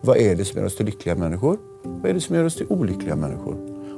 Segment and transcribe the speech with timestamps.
[0.00, 1.56] Vad är det som gjør oss til lykkelige mennesker?
[1.86, 3.56] Hva er det som gjør oss til ulykkelige mennesker?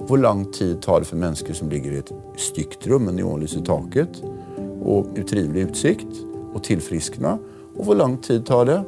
[0.09, 3.56] Hvor lang tid tar det for mennesker som ligger i et stygt rum med neonlys
[3.59, 4.21] i taket
[4.79, 6.22] og utrivelig utsikt
[6.54, 7.34] å tilfriskne?
[7.74, 8.79] Og hvor lang tid tar det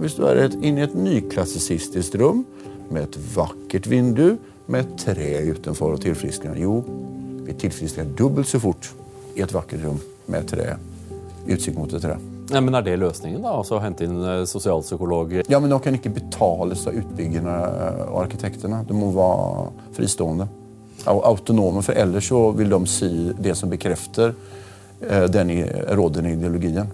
[0.00, 2.42] hvis du er inne i et nyklassisistisk rum
[2.90, 6.58] med et vakkert vindu med et tre utenfor og tillfrisknar?
[6.58, 6.80] Jo,
[7.46, 8.90] vi tillfrisknar dubbelt så fort
[9.36, 10.74] i et vakkert rum med et tre.
[11.46, 12.31] utsikt mot et trä.
[12.50, 13.42] Ja, men Er det løsningen?
[13.42, 13.52] da?
[13.60, 15.44] Altså Hente inn eh, sosialpsykologer?
[15.48, 17.54] Ja, men de kan ikke betales av utbyggerne
[18.10, 18.82] og arkitektene.
[18.88, 20.48] De må være fristående.
[21.06, 23.10] Autonome, for ellers så vil de si
[23.42, 24.34] det som bekrefter
[25.00, 25.54] eh, den
[25.98, 26.90] rådende ideologien.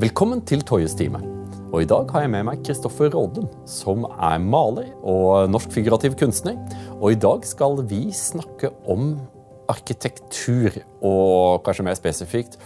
[0.00, 1.22] Velkommen til Toyes time.
[1.70, 6.16] Og I dag har jeg med meg Kristoffer Råden, som er maler og norsk figurativ
[6.18, 6.58] kunstner.
[6.98, 9.14] Og i dag skal vi snakke om
[9.70, 12.58] arkitektur, og kanskje mer spesifikt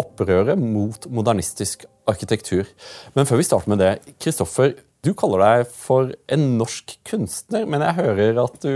[0.00, 2.68] opprøret mot modernistisk arkitektur.
[3.16, 3.92] Men før vi starter med det,
[4.22, 8.72] Kristoffer, du kaller deg for en norsk kunstner, men jeg hører at du,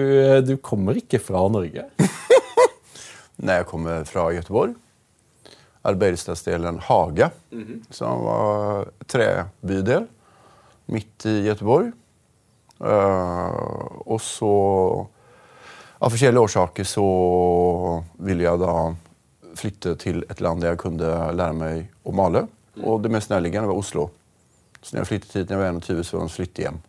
[0.46, 1.88] du kommer ikke fra Norge.
[3.44, 4.76] Nei, jeg kommer fra Göteborg,
[5.88, 7.30] arbeidsstadsdelen Haga,
[7.94, 10.06] som var trebydel
[10.90, 11.90] midt i Göteborg.
[12.80, 14.52] Uh, og så,
[16.00, 17.06] av forskjellige årsaker så
[18.24, 18.74] ville jeg da
[19.60, 22.46] flytte til et land der jeg kunne lære meg å male.
[22.80, 24.08] Og det mest nærliggende var Oslo.
[24.80, 26.82] Så når jeg flyttet hit når jeg var 21, så var det flytte hjem.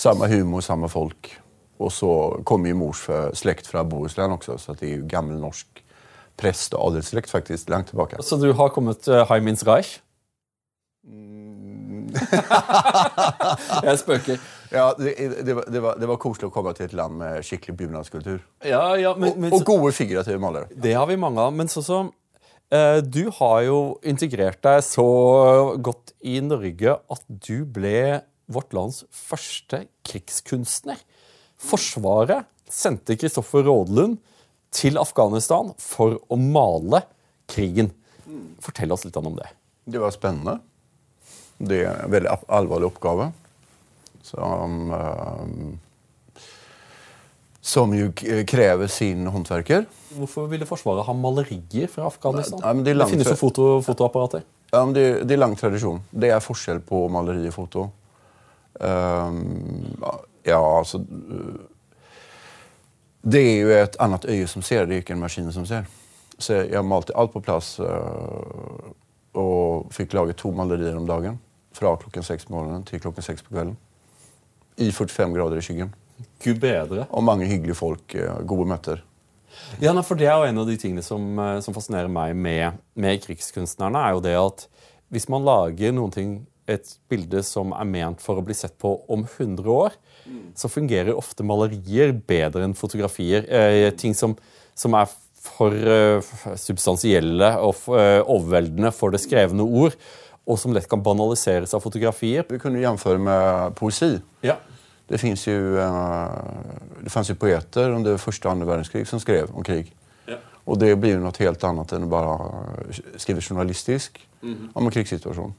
[0.00, 1.32] Samme humor, samme folk.
[1.80, 2.10] Og så
[2.46, 3.06] kommer jo mors
[3.40, 5.80] slekt fra Bohuslän også, så det er jo gammel norsk
[6.40, 8.22] prest- og adelsslekt faktisk, langt tilbake.
[8.22, 9.98] Så du har kommet uh, Heim ins Reich?
[13.88, 14.40] jeg spøker.
[14.70, 17.42] Ja, det, det, var, det, var, det var koselig å komme til et land med
[17.46, 18.38] skikkelig bunadskultur.
[18.62, 20.70] Ja, ja, men, Og, men, og gode figurative malere.
[20.70, 21.54] det har vi mange av.
[21.56, 22.10] Men sånn som
[22.70, 25.06] eh, Du har jo integrert deg så
[25.82, 30.98] godt i Norge at du ble vårt lands første krigskunstner.
[31.60, 34.18] Forsvaret sendte Kristoffer Rådlund
[34.74, 37.02] til Afghanistan for å male
[37.50, 37.90] krigen.
[38.62, 39.50] Fortell oss litt om det.
[39.90, 40.60] Det var spennende.
[41.58, 43.32] Det er en veldig alvorlig oppgave.
[44.22, 46.44] Som, eh,
[47.60, 48.10] som jo
[48.46, 49.86] krever sin håndverker.
[50.16, 52.60] Hvorfor ville Forsvaret ha malerier fra Afghanistan?
[52.62, 54.44] Nei, det er det finnes jo foto, fotoapparater.
[54.70, 56.02] Ja, men det, det er lang tradisjon.
[56.10, 57.88] Det er forskjell på maleri og foto.
[58.80, 59.98] Um,
[60.46, 61.56] ja, altså eh,
[63.20, 65.90] Det er jo et annet øye som ser, det er ikke en maskin som ser.
[66.40, 68.86] Så jeg malte alt på plass eh,
[69.36, 71.36] og fikk laget to malerier om dagen.
[71.76, 73.76] Fra klokken seks på morgenen til klokken seks på kvelden.
[74.80, 75.94] I 45 grader i skyggen.
[76.40, 77.06] Gud bedre.
[77.10, 78.14] Og mange hyggelige folk.
[78.14, 79.02] eh, Gode møter.
[79.80, 82.78] Ja, for Det er jo en av de tingene som, eh, som fascinerer meg med,
[82.94, 83.96] med krigskunstnerne.
[83.96, 84.68] er jo det at
[85.10, 88.92] Hvis man lager noen ting, et bilde som er ment for å bli sett på
[89.10, 89.96] om 100 år,
[90.54, 93.42] så fungerer ofte malerier bedre enn fotografier.
[93.50, 94.36] Eh, ting som,
[94.78, 96.20] som er for eh,
[96.60, 99.96] substansielle og eh, overveldende for det skrevne ord,
[100.46, 102.46] og som lett kan banaliseres av fotografier.
[102.48, 104.16] Vi kunne jamføre med poesi.
[104.46, 104.58] Ja.
[105.10, 106.28] Det, finns ju, eh,
[107.00, 109.94] det fanns ju poeter under första och andra världskrig som skrev om krig.
[110.26, 110.34] Ja.
[110.64, 114.28] Och det blir ju något helt annat än att bara eh, skriva journalistisk
[114.72, 115.54] om en krigssituation.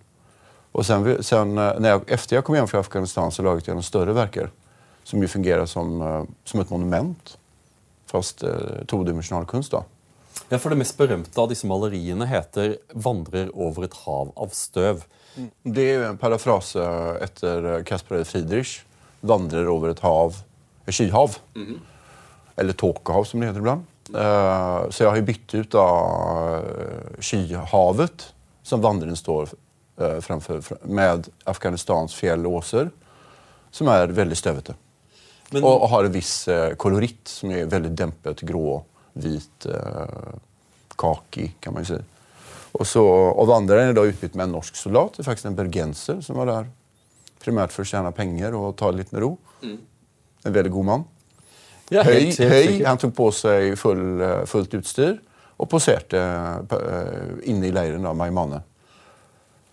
[0.71, 3.73] Och sen, sen eh, när jag, efter jag kom hem från Afghanistan så lagade jag
[3.73, 4.49] några större verker
[5.03, 7.37] som ju fungerar som, som ett monument.
[8.05, 8.51] Fast eh,
[8.87, 9.83] todimensional kunst då.
[10.49, 15.03] Ja, for Det mest berømte av disse maleriene heter 'Vandrer over et hav av støv'.
[15.63, 18.81] Det är ju en parafras etter efter Caspar Friedrich.
[19.21, 20.35] Vandrar over et hav,
[20.87, 21.37] et skyhav.
[22.57, 23.87] Eller tåkehav som det heter ibland.
[24.11, 28.25] Uh, Så jeg har jo bytt ut av eh, skyhavet
[28.63, 29.53] som vandringen står
[30.01, 32.89] uh, framfor, med Afghanistans fjell og åser
[33.71, 34.75] som er veldig støvete.
[35.51, 38.83] Men- Og, og, har en viss uh, koloritt som er veldig dempet grå,
[39.13, 40.35] vit, eh,
[40.95, 41.97] kaki kan man si.
[42.71, 43.03] Og, så,
[43.35, 46.35] er vandraren är då utbytt med en norsk soldat, det er faktisk en bergenser som
[46.37, 46.69] var där
[47.43, 49.31] primärt for å tjene penger og ta det litt med ro.
[49.61, 51.03] En veldig god man.
[51.91, 52.85] Ja, høy, helt- helt høy.
[52.87, 55.17] han tog på seg full, eh, fullt utstyr
[55.61, 58.63] og poserte uh, inne i leiren av Maimane.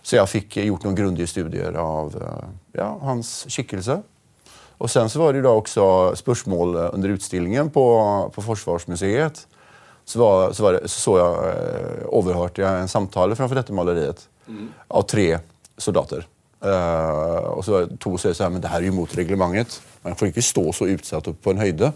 [0.03, 4.01] Så jeg fick eh, gjort noen grundige studier av uh, ja, hans skikkelse.
[4.79, 5.87] Og sen så var det jo da også
[6.21, 7.85] spörsmål eh, under utstillingen på,
[8.35, 9.41] på Forsvarsmuseet.
[10.05, 14.27] Så, var, så, var det, så så eh, overhørte jeg en samtale framfor dette maleriet
[14.89, 15.31] av tre
[15.77, 16.23] soldater.
[16.59, 19.81] Eh, og så var det to säger så men det her er jo mot reglementet.
[20.03, 21.93] Man får ikke stå så utsatt på en höjde.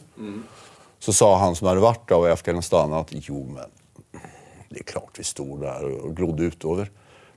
[1.02, 3.66] Så sa han som hadde vært da, i Afghanistan at jo, men
[4.70, 6.90] det er klart vi stod der og glodde utover.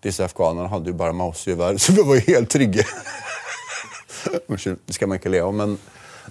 [0.04, 2.86] Disse afghanerne hadde jo bare mausegevær, så vi var helt trygge.
[4.50, 5.54] Unnskyld, det skal man ikke le av.
[5.54, 5.78] Men,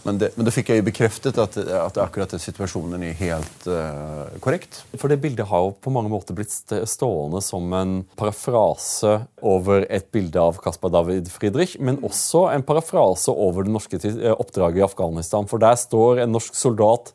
[0.02, 3.66] men, det, men da fikk jeg jo bekreftet at, at akkurat den situasjonen er helt
[3.70, 4.82] uh, korrekt.
[4.98, 6.52] For det bildet har jo på mange måter blitt
[6.90, 13.32] stående som en parafrase over et bilde av Caspar David Friedrich, men også en parafrase
[13.32, 14.00] over det norske
[14.34, 15.48] oppdraget i Afghanistan.
[15.50, 17.14] For der står en norsk soldat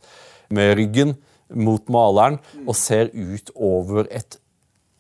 [0.54, 1.18] med ryggen
[1.50, 4.40] mot maleren og ser ut over et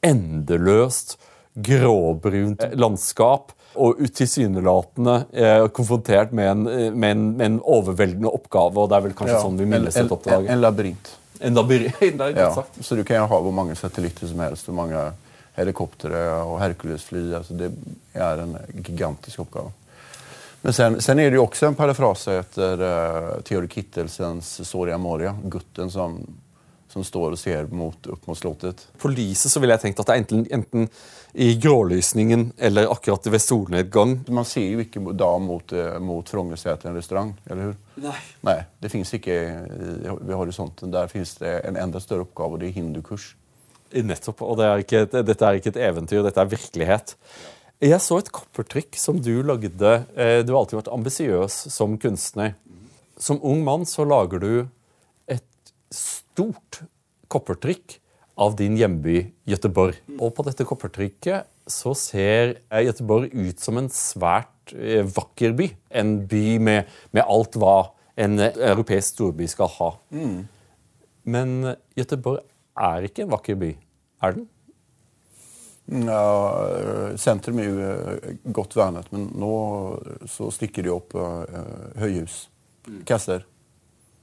[0.05, 1.17] endeløst
[1.59, 8.79] gråbrunt landskap og tilsynelatende eh, konfrontert med en, med, en, med en, overveldende oppgave.
[8.79, 10.47] og det er vel kanskje ja, sånn vi minnes et oppdrag.
[10.47, 11.11] En, en labyrint.
[11.39, 12.49] En labyrint, ja,
[12.81, 15.03] Så du kan jo ha hvor mange satellitter som helst, hvor mange
[15.59, 17.23] helikoptre og Hercules-fly.
[17.37, 17.69] Altså det
[18.17, 19.71] er en gigantisk oppgave.
[20.61, 25.31] Men sen, sen, er det jo også en parafrase etter uh, Theodor Kittelsens Soria Moria,
[25.47, 26.19] gutten som
[26.89, 28.81] som står og ser mot, opp mot slottet.
[28.97, 30.87] På lyset så ville jeg tenkt at det er enten, enten,
[31.33, 34.15] i grålysningen eller akkurat ved solnedgang.
[34.27, 37.75] Man ser jo ikke da mot, eh, mot Frognerseter restaurant, eller hur?
[38.01, 38.15] Nei.
[38.41, 39.35] Nei, Det fins ikke
[40.21, 40.91] ved horisonten.
[40.91, 43.35] Der fins det en enda større oppgave, og det er hindukurs.
[43.93, 44.41] Nettopp.
[44.41, 47.15] Og det er ikke, dette er ikke et eventyr, dette er virkelighet.
[47.81, 50.05] Jeg så et koppertrykk som du lagde.
[50.15, 52.55] Eh, du har alltid vært ambisiøs som kunstner.
[53.17, 54.67] Som ung mann så lager du
[55.27, 56.81] et stort
[57.29, 57.99] koppertrykk
[58.39, 59.97] av din hjemby Gøteborg.
[60.19, 65.69] Og på dette koppertrykket så ser Gøteborg ut som en svært eh, vakker by.
[66.01, 69.91] En by med, med, alt hva en europeisk storby skal ha.
[70.15, 70.39] Mm.
[71.29, 71.57] Men
[71.97, 72.45] Gøteborg
[72.79, 73.73] er ikke en vakker by,
[74.23, 74.47] er den?
[75.89, 79.53] Ja, sentrum er jo eh, godt vernet, men nå
[80.29, 81.17] så stikker de opp
[81.99, 82.43] høyhus.
[83.09, 83.43] Kasser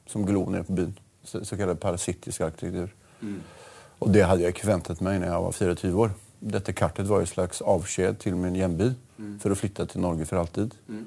[0.06, 0.94] som glor ned på byen
[1.26, 2.92] så, så parasittisk arkitektur.
[3.20, 3.40] Mm.
[3.98, 6.16] Och det hadde jeg ikke ventet meg når jeg var 24 år.
[6.56, 9.36] Dette kartet var en slags avskjed til min hjemby mm.
[9.42, 10.76] for å flytte til Norge for alltid.
[10.88, 11.06] Mm.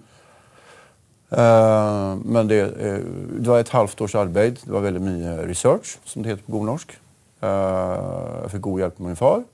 [1.30, 3.06] Uh, men det, uh,
[3.38, 4.64] det, var et halvt års arbeid.
[4.64, 6.98] Det var veldig mye research, som det heter på god norsk.
[7.44, 9.46] Uh, jeg fikk god hjelp av min far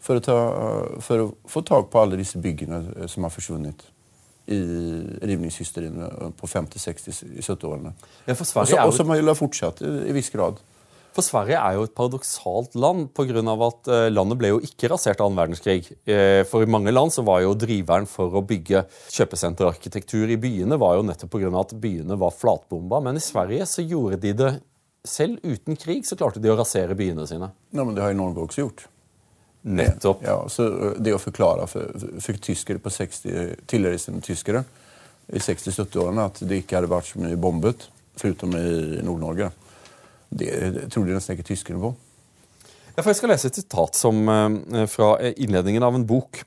[0.00, 0.36] for å, ta,
[1.04, 3.82] for å få tak på alle disse byggene som har forsvunnet
[4.50, 4.58] i
[5.28, 7.92] rivningshysterien på 50-, 60-, 70-årene.
[8.26, 10.58] Ja, og som har fortsatt i, i viss grad.
[11.16, 13.42] For Sverige er jo et paradoksalt land pga.
[13.66, 15.90] at uh, landet ble jo ikke rasert av annen verdenskrig.
[16.06, 20.78] Uh, for i mange land så var jo driveren for å bygge kjøpesenterarkitektur i byene
[20.78, 21.50] var jo nettopp pga.
[21.60, 23.02] at byene var flatbomba.
[23.02, 24.52] Men i Sverige så gjorde de det
[25.04, 27.50] selv uten krig så klarte de å rasere byene sine.
[27.70, 28.86] Ja, men Det har jo Norge også gjort.
[29.62, 30.22] Nettopp.
[30.24, 34.64] Ja, så eh, Det å forklare for, for tyskere på 60, tilreisende tyskere
[35.30, 37.86] i 60-70-årene at det ikke hadde vært så mye bombet,
[38.18, 39.50] foruten i Nord-Norge,
[40.30, 40.50] det,
[40.86, 41.94] tror trodde nesten ikke tyskerne på.
[42.96, 46.44] Ja, jeg skal lese et sitat som, eh, fra innledningen av en bok.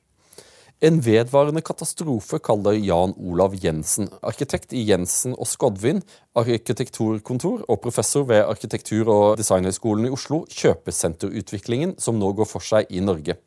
[0.83, 6.01] En vedvarende katastrofe, kaller Jan Olav Jensen, arkitekt i Jensen og Skodvin,
[6.35, 12.91] arkitekturkontor og professor ved Arkitektur- og designhøgskolen i Oslo, kjøpesenterutviklingen som nå går for seg
[12.91, 13.37] i Norge.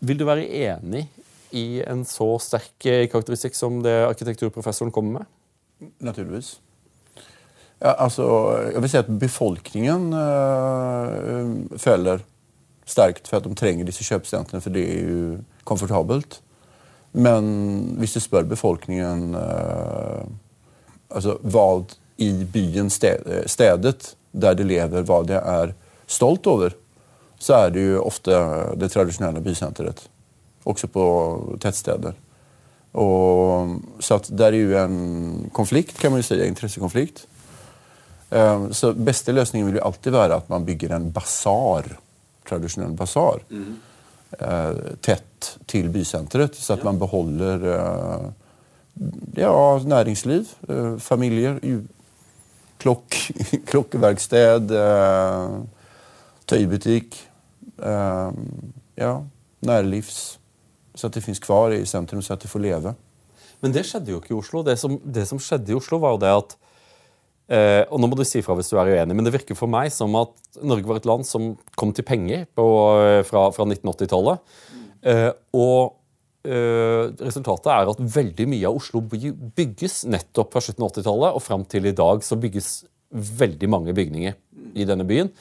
[0.00, 1.08] Vil du være enig
[1.52, 5.90] i en så sterk karakteristikk som det arkitekturprofessoren kommer med?
[6.00, 6.56] Naturligvis.
[7.78, 8.24] Ja, altså,
[8.72, 12.24] jeg vil si at befolkningen øh, føler
[12.88, 15.38] sterkt for at de trenger disse kjøpesentrene, for det er jo
[15.68, 16.40] komfortabelt.
[17.12, 17.44] Men
[18.00, 20.24] hvis du spør befolkningen øh,
[21.10, 21.68] altså, hva
[22.18, 25.72] i byen, stedet der de lever, hva de er
[26.06, 26.74] stolt over,
[27.38, 28.34] så er det jo ofte
[28.80, 30.08] det tradisjonelle bysenteret.
[30.66, 31.04] Også på
[31.62, 32.16] tettsteder.
[32.98, 36.40] Og, så at det er jo en konflikt, kan man jo si.
[36.42, 37.28] Interessekonflikt.
[38.28, 41.86] Um, så beste løsningen vil jo alltid være at man bygger en basar
[42.48, 43.76] tradisjonell basar mm.
[45.04, 46.88] tett til bysenteret, så at ja.
[46.88, 48.26] man beholder eh,
[49.42, 49.52] ja,
[49.84, 51.60] næringsliv, eh, familier,
[52.82, 53.16] klokk,
[53.70, 54.74] klokkeverksted,
[56.48, 57.24] tøybutikk
[58.98, 59.12] Ja,
[59.62, 60.38] nærlivs.
[60.98, 62.92] Så at det fins kvar i sentrum, så at det får leve.
[63.62, 64.64] Men det skjedde jo ikke i Oslo.
[64.66, 66.56] Det som, det som skjedde i Oslo, var jo det at
[67.48, 69.70] Eh, og nå må du si fra hvis du er uenig, men det virker for
[69.72, 72.66] meg som at Norge var et land som kom til penger på,
[73.04, 74.42] eh, fra, fra 1980-tallet.
[75.08, 75.94] Eh, og
[76.44, 81.44] eh, resultatet er at veldig mye av Oslo bygges nettopp fra slutten av 80-tallet og
[81.44, 82.72] fram til i dag så bygges
[83.08, 84.36] veldig mange bygninger
[84.76, 85.32] i denne byen.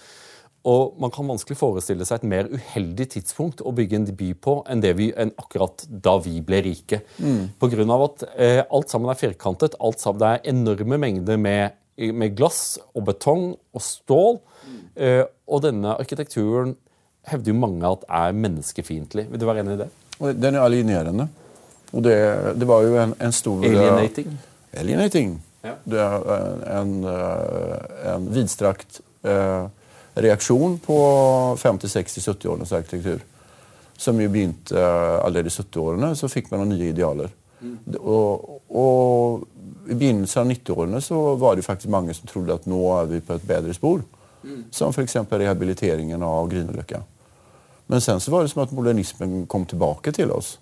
[0.68, 4.58] Og man kan vanskelig forestille seg et mer uheldig tidspunkt å bygge en by på
[4.68, 7.02] enn, det vi, enn akkurat da vi ble rike.
[7.24, 7.54] Mm.
[7.62, 9.78] Av at eh, alt sammen er firkantet.
[9.80, 14.39] alt sammen, Det er enorme mengder med med glass og betong og stål.
[14.68, 15.30] Mm.
[15.48, 16.74] og denne arkitekturen
[17.30, 19.27] hevder jo mange at er menneskefiendtlig.
[19.32, 19.88] Vil du være enig i det?
[20.42, 21.27] Den er alienerende.
[21.94, 22.16] Og det,
[22.60, 23.63] det var jo en, en stor...
[23.63, 24.39] eh, Alienating.
[24.74, 25.34] Alienating.
[25.63, 25.74] Ja.
[25.84, 29.68] Det er en, eh, en vidstrakt eh,
[30.18, 30.98] reaksjon på
[31.58, 33.24] 50-, 60-, 70-årenes arkitektur.
[33.98, 37.32] Som jo begynte eh, allerede i 70-årene, så fikk man noen nye idealer.
[37.62, 37.77] Mm.
[37.98, 39.48] Og, og
[39.89, 43.22] i begynnelsen av 90-årene så var det faktisk mange som trodde at nå er vi
[43.24, 44.03] på et bedre spor.
[44.72, 45.15] Som f.eks.
[45.29, 47.01] rehabiliteringen av Grünerløkka.
[47.88, 50.58] Men sen så var det som at modernismen kom tilbake til oss.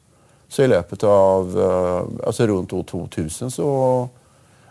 [0.48, 3.70] Så i løpet av eh, altså rundt år 2000 så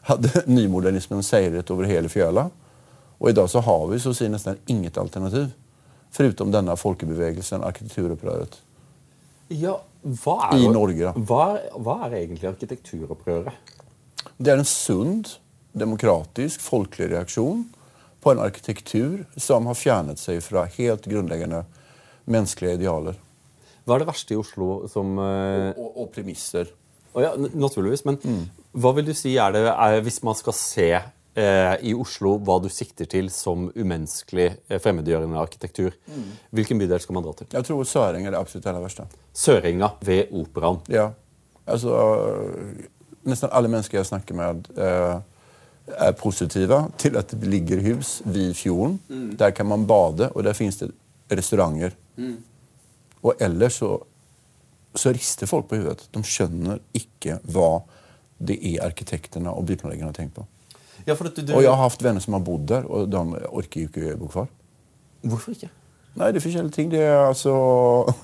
[0.08, 2.49] hadde nymodernismen seiret over hele fjøla.
[3.18, 5.50] Og i dag så har vi så å si nesten inget alternativ.
[6.14, 8.61] Foruten denne folkebevegelsen, arkitekturopprøret.
[9.50, 9.75] Ja,
[10.23, 11.12] hva er, I Norge, da.
[11.26, 13.75] Hva, hva er egentlig arkitekturopprøret?
[14.38, 15.37] Det er en sund,
[15.75, 17.64] demokratisk, folkelig reaksjon
[18.25, 21.64] på en arkitektur som har fjernet seg fra helt grunnleggende
[22.31, 23.19] menneskelige idealer.
[23.85, 26.71] Hva er det verste i Oslo som Og, Og, og premisser.
[27.14, 28.04] Oh, ja, naturligvis.
[28.09, 28.19] Men
[28.75, 32.57] hva vil du si er det er, hvis man skal se eh, i Oslo hva
[32.62, 35.95] du sikter til som umenneskelig eh, fremmedgjørende arkitektur?
[36.50, 37.50] Hvilken bydel skal man dra til?
[37.54, 39.07] Jeg tror Søringa er det absolutt aller verste.
[39.37, 40.81] Sørenga ved Operaen.
[40.90, 41.12] Ja.
[41.71, 41.95] Altså,
[43.25, 45.21] nesten alle mennesker jeg snakker med, eh,
[45.99, 48.99] er positive til at det ligger hus ved fjorden.
[49.38, 50.90] Der kan man bade, og der fins det
[51.31, 51.90] restauranter.
[53.23, 53.99] Og ellers så,
[54.95, 56.09] så rister folk på hodet.
[56.14, 57.83] De skjønner ikke hva
[58.45, 60.47] det er arkitektene og byplanleggerne har tenkt på.
[61.07, 63.85] Ja, du, du, Og jeg har hatt venner som har bodd der, og de orker
[63.85, 64.49] jo ikke bo kvar.
[65.25, 65.69] Hvorfor ikke?
[66.14, 66.90] Nei, det er forskjellige ting.
[66.93, 67.54] Det er altså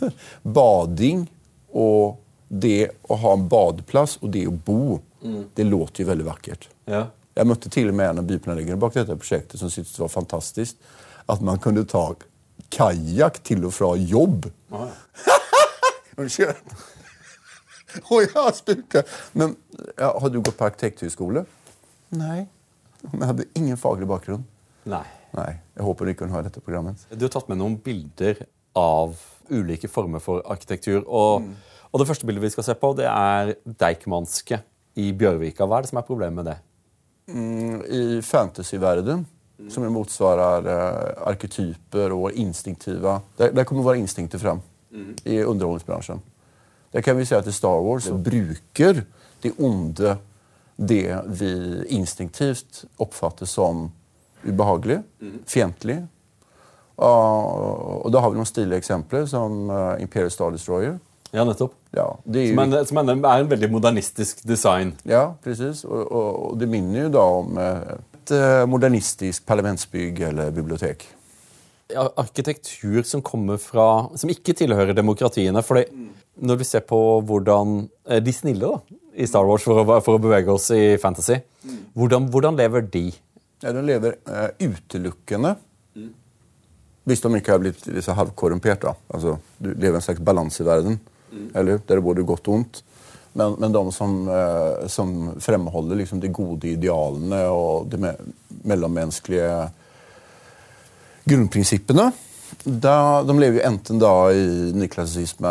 [0.59, 1.27] bading
[1.73, 2.20] og
[2.51, 4.99] det å ha en badeplass og det å bo.
[5.55, 6.69] Det låter jo veldig vakkert.
[6.91, 7.07] Ja.
[7.39, 10.11] Jeg møtte til og med en av byplanleggerne bak dette prosjektet som syntes det var
[10.13, 10.81] fantastisk
[11.31, 12.09] at man kunne ta
[12.75, 14.49] kajakk til og fra jobb.
[14.75, 15.39] Å, ja.
[16.21, 16.75] Unnskyld.
[18.11, 19.03] Og jeg spurte
[19.39, 19.55] Men
[19.97, 21.45] ja, har du gått på arkitekthøgskole?
[22.19, 22.45] Nei.
[23.07, 24.45] Men jeg hadde ingen faglig bakgrunn.
[24.91, 25.07] Nei.
[25.37, 27.03] Nei, Jeg håper du ikke kan høre dette programmet.
[27.15, 28.43] Du har tatt med noen bilder
[28.79, 29.15] av
[29.51, 31.05] ulike former for arkitektur.
[31.07, 31.47] Og,
[31.91, 34.61] og det første bildet vi skal se på, det er Deichmanske
[35.01, 35.67] i Bjørvika.
[35.67, 36.57] Hva er det som er problemet med det?
[37.31, 39.27] Mm, I fantasyverdenen,
[39.71, 44.63] som motsvarer uh, arketyper og instinktive Der, der kommer våre instinkter fram
[45.25, 46.23] i underholdningsbransjen.
[46.93, 49.05] Der kan vi si at i Star Wars så bruker
[49.43, 50.17] det onde
[50.77, 51.51] det vi
[51.95, 53.91] instinktivt oppfatter som
[54.43, 55.03] ubehagelig,
[55.47, 56.01] fiendtlig.
[56.97, 60.99] og da har vi noen stilige eksempler, som uh, Imperial Star Destroyer.
[61.33, 61.80] Ja, nettopp.
[61.97, 64.93] Ja, Som, en, som en, er en veldig modernistisk design.
[65.09, 65.83] Ja, precis.
[65.85, 71.09] Og, og, og det minner jo da om eh, et eh, modernistisk parlamentsbygg eller bibliotek.
[71.91, 75.59] Arkitektur som kommer fra Som ikke tilhører demokratiene.
[75.67, 75.89] fordi
[76.41, 80.17] når du ser på hvordan eh, De snille da, i Star Wars, for å, for
[80.17, 81.41] å bevege oss i fantasy,
[81.99, 83.09] hvordan, hvordan lever de?
[83.61, 85.57] Ja, de lever uh, utelukkende
[87.05, 88.87] Hvis de ikke har blitt litt halvkorrumpert.
[88.87, 88.95] da.
[89.11, 91.01] Altså, du lever en slags balanse i verden,
[91.55, 92.83] eller der det er både godt og vondt
[93.33, 98.15] Men, men de som, eh, som fremholder liksom, de gode idealene og de me
[98.67, 99.71] mellommenneskelige
[101.31, 102.11] grunnprinsippene
[102.65, 104.45] da, De lever jo enten da i
[104.77, 105.51] nyklassisme,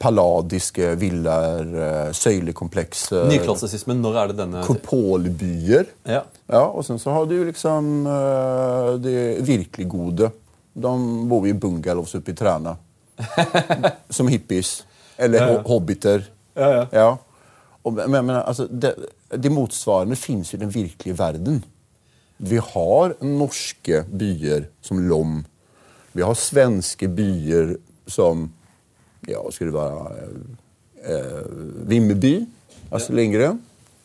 [0.00, 5.90] palladiske villaer, eh, søylekomplekser Nyklassisme, når er det denne Korpolbyer.
[6.08, 6.22] Ja.
[6.48, 10.32] Ja, og sen så har du liksom eh, det virkelig gode.
[10.72, 10.94] De
[11.28, 12.74] bor i bungalows oppe i Træna.
[14.16, 14.80] Som hippies.
[15.22, 15.62] Eller Ja, ja.
[15.66, 16.24] hobbiter.
[16.58, 17.10] Ja, ja.
[17.82, 18.94] Og, men, men altså, det,
[19.32, 21.62] det motsvarende finnes i den virkelige verden.
[22.42, 25.40] Vi har norske byer som Lom.
[26.12, 27.76] Vi har svenske byer
[28.10, 28.48] som
[29.30, 30.30] Ja, skal det være
[31.06, 31.44] eh,
[31.86, 32.32] Vimmerby.
[32.90, 33.60] Altså Lindgren.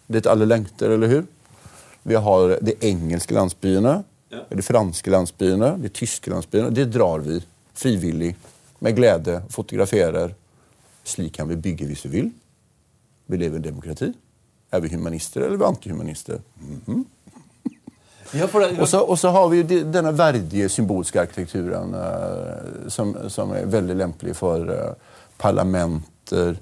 [0.07, 1.23] Dit alle lengter, eller hur?
[2.07, 3.97] Vi har de engelske landsbyene,
[4.31, 6.69] de franske landsbyene, de tyske landsbyene.
[6.71, 7.41] Det drar vi
[7.75, 8.29] frivillig,
[8.79, 10.31] med glede, fotograferer.
[11.07, 12.31] Slik kan vi bygge hvis vi vil.
[13.31, 14.09] Vi lever i demokrati.
[14.71, 16.41] Er vi humanister eller er vi antihumanister?
[18.35, 23.13] Ja, det, Og så, og så har vi jo denne verdige symbolske arkitekturen eh, som,
[23.31, 26.57] som er veldig lempelig for eh, parlamenter,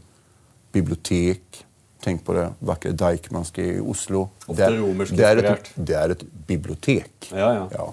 [0.75, 1.63] bibliotek.
[2.05, 4.27] Tenk på det vakre Deichmanske i Oslo.
[4.45, 4.75] Ofte Det er-
[5.15, 7.31] det er, et, det er et bibliotek.
[7.33, 7.87] Ja, ja.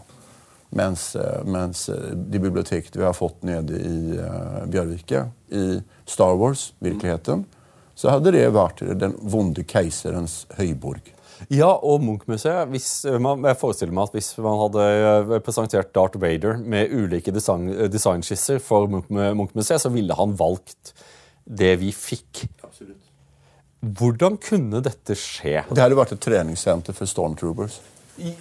[0.73, 6.39] Mens, eh, mens eh, de biblioteket vi har fått nede i uh, Bjørvika, i Star
[6.41, 7.45] Wars-virkeligheten,
[7.95, 11.13] så hadde det vært den vonde keiserens høyborg.
[11.51, 12.71] Ja, og Munch-museet.
[12.71, 17.89] Jeg forestiller meg at hvis man hadde eh, presentert Darth Vader med ulike design, eh,
[17.91, 20.93] designskisser for Munch- Munch-museet, så ville han valgt
[21.45, 22.45] det vi fikk.
[22.63, 22.99] Absolutt.
[23.83, 25.65] Hvordan kunne dette skje?
[25.73, 27.81] Det hadde vært et treningssenter for stormtroopers.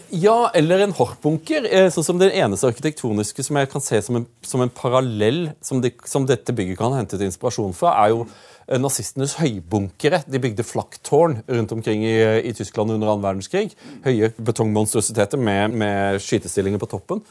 [0.10, 1.66] Ja, eller en hortbunker.
[1.66, 5.52] Eh, sånn som Det eneste arkitektoniske som jeg kan se som en, som en parallell
[5.62, 8.26] som, de, som, dette bygget kan hente til inspirasjon fra, er jo
[8.68, 10.22] eh, nazistenes høybunkere.
[10.28, 12.16] De bygde flakktårn rundt omkring i,
[12.52, 13.76] i Tyskland under annen verdenskrig.
[14.06, 17.24] Høye betongmonstrøsiteter med, med skytestillinger på toppen.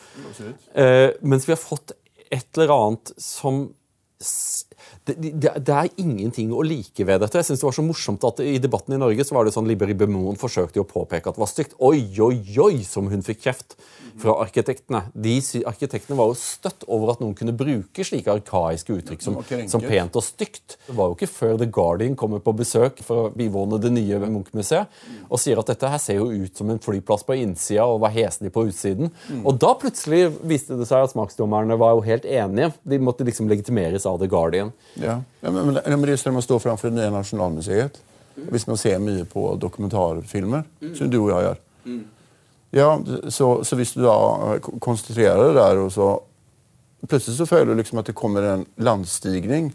[0.74, 1.94] Eh, mens vi har fått
[2.30, 3.68] et eller annet som
[5.08, 7.40] det, det, det, er ingenting å like ved dette.
[7.40, 9.68] Jeg synes det var så morsomt at I debatten i Norge så var det sånn
[9.68, 11.76] Liberi Bemoen forsøkte å påpeke at det var stygt.
[11.78, 13.76] Oi, oi, oi, som hun fikk kjeft
[14.20, 15.04] fra arkitektene.
[15.14, 15.38] De
[15.70, 19.38] Arkitektene var jo støtt over at noen kunne bruke slike arkaiske uttrykk som,
[19.70, 20.76] som pent og stygt.
[20.86, 24.20] Det var jo ikke før The Guardian kommer på besøk for å bivåne det nye
[24.26, 28.02] Munch-museet og sier at dette her ser jo ut som en flyplass på innsida og
[28.04, 29.12] var heslig på utsiden.
[29.30, 29.44] Mm.
[29.46, 32.72] Og da plutselig viste det seg at smaksdommerne var jo helt enige.
[32.82, 34.69] De måtte liksom legitimeres av The Guardian.
[35.00, 38.00] Ja, ja men, men, det er når man står framfor det nye Nasjonalmuseet.
[38.50, 40.94] Hvis man ser mye på dokumentarfilmer, mm.
[40.96, 41.60] som du og jeg gjør.
[41.84, 42.00] Mm.
[42.70, 42.88] Ja,
[43.28, 44.16] så, så hvis du da
[44.54, 46.10] eh, konsentrerer deg der, og så
[47.00, 49.70] Plutselig så føler du liksom at det kommer en landstigning.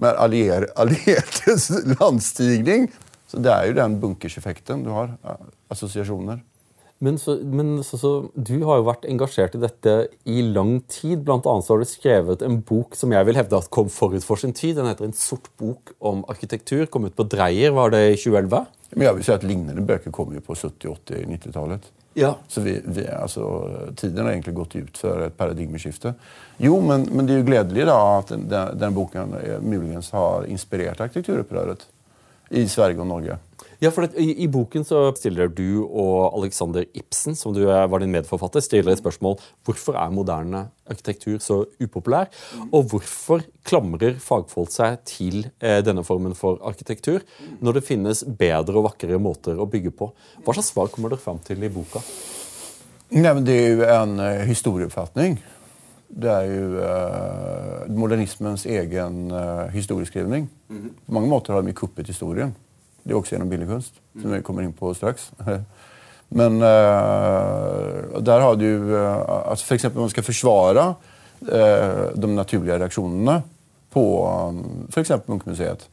[0.00, 1.66] Med allier, alliertes
[1.98, 2.86] landstigning.
[3.28, 5.12] Så det er jo den bunkerseffekten du har.
[5.20, 5.42] Eh,
[5.76, 6.40] assosiasjoner.
[7.00, 9.92] Men, så, men så, så, du har jo vært engasjert i dette
[10.28, 11.22] i lang tid.
[11.24, 14.26] Blant annet så har du skrevet en bok som jeg vil hevde at kom forut
[14.26, 14.76] for sin tid.
[14.76, 16.84] Den heter En sort bok om arkitektur.
[16.92, 18.66] Kom ut på Dreyer, var det i 2011?
[18.92, 21.88] Men jeg vil si at Lignende bøker kom jo på 70-, 80-, 90-tallet.
[22.20, 22.34] Ja.
[22.48, 23.46] Så vi, vi, altså,
[23.96, 26.12] tiden har egentlig gått ut for et paradigmeskifte.
[26.60, 31.00] Jo, men, men, det er jo gledelig da at den, den boken muligens har inspirert
[31.00, 31.86] arkitekturopprøret
[32.60, 33.38] i Sverige og Norge.
[33.80, 38.02] Ja, for det, i, i, boken så stiller du og Alexander Ibsen, som du var
[38.02, 42.28] din medforfatter, stiller et spørsmål hvorfor er moderne arkitektur så upopulær,
[42.68, 47.24] og hvorfor klamrer fagfolk seg til eh, denne formen for arkitektur
[47.64, 50.12] når det finnes bedre og vakrere måter å bygge på.
[50.44, 52.04] Hva slags svar kommer dere fram til i boka?
[53.16, 55.40] Nei, men Det er jo en uh, historieoppfatning.
[56.10, 60.50] Det er jo uh, modernismens egen uh, historieskrivning.
[60.68, 62.52] På mange måter har de kuppet historien.
[63.02, 65.30] Det är också genom billedkunst, som vi kommer inn på straks.
[66.28, 69.94] Men uh, der har du, uh, altså F.eks.
[69.94, 70.84] man skal forsvare
[71.42, 73.40] uh, de naturlige reaksjonene
[73.90, 74.04] på
[74.48, 74.60] um,
[74.92, 75.10] f.eks.
[75.26, 75.88] Munchmuseet.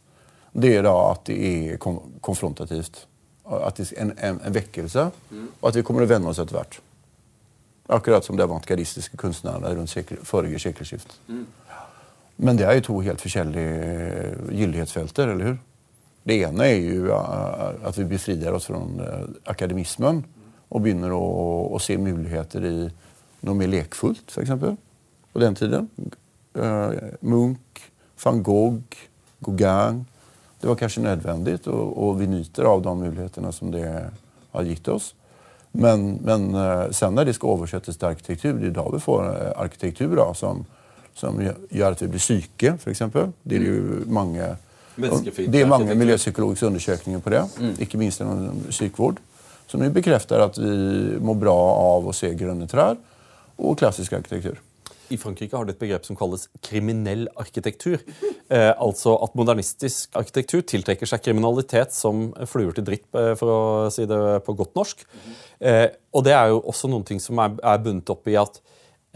[0.53, 1.79] Det er da at det er
[2.21, 3.07] konfrontativt.
[3.47, 5.09] At det er en, en, en vekkelse,
[5.59, 6.79] och att vi kommer å venne oss etter hvert.
[7.87, 11.15] Akkurat som det avantgardistiske kunstnerne rundt sekel, forrige sekelskift.
[11.29, 11.45] Mm.
[12.37, 15.57] Men det er jo to helt forskjellige gyldighetsfelter, eller hur?
[16.27, 20.23] Det ene er jo at vi befrier oss fra eh, akademismen
[20.67, 21.23] og begynner å,
[21.71, 22.75] å, se muligheter i
[23.47, 24.51] noe mer lekfullt, f.eks.
[25.31, 25.87] På den tiden.
[26.57, 27.85] Uh, Munch,
[28.19, 28.97] van Gogh,
[29.45, 30.01] Gauguin.
[30.59, 34.91] Det var kanskje nødvendig, og, og vi nyter av de mulighetene som det har gitt
[34.91, 35.13] oss.
[35.71, 39.27] Men, men uh, sen når det skal oversettes til arkitektur, det er da vi får
[39.55, 40.65] arkitektur da, som,
[41.15, 43.05] som gjør at vi blir syke, f.eks.
[43.47, 44.57] Det er jo mange
[44.97, 47.73] det er mange miljøpsykologiske undersøkelser på det, mm.
[47.85, 49.21] ikke minst innen sykvård,
[49.69, 52.97] som bekrefter at vi må bra av å se grønne trær
[53.57, 54.57] og klassisk arkitektur.
[55.07, 58.01] I Frankrike har de et begrep som kalles kriminell arkitektur.
[58.47, 63.57] Eh, altså at modernistisk arkitektur tiltrekker seg kriminalitet som fluer til dritt, eh, for å
[63.91, 65.03] si det på godt norsk.
[65.59, 68.61] Eh, og det er jo også noen ting som er, er bundet opp i at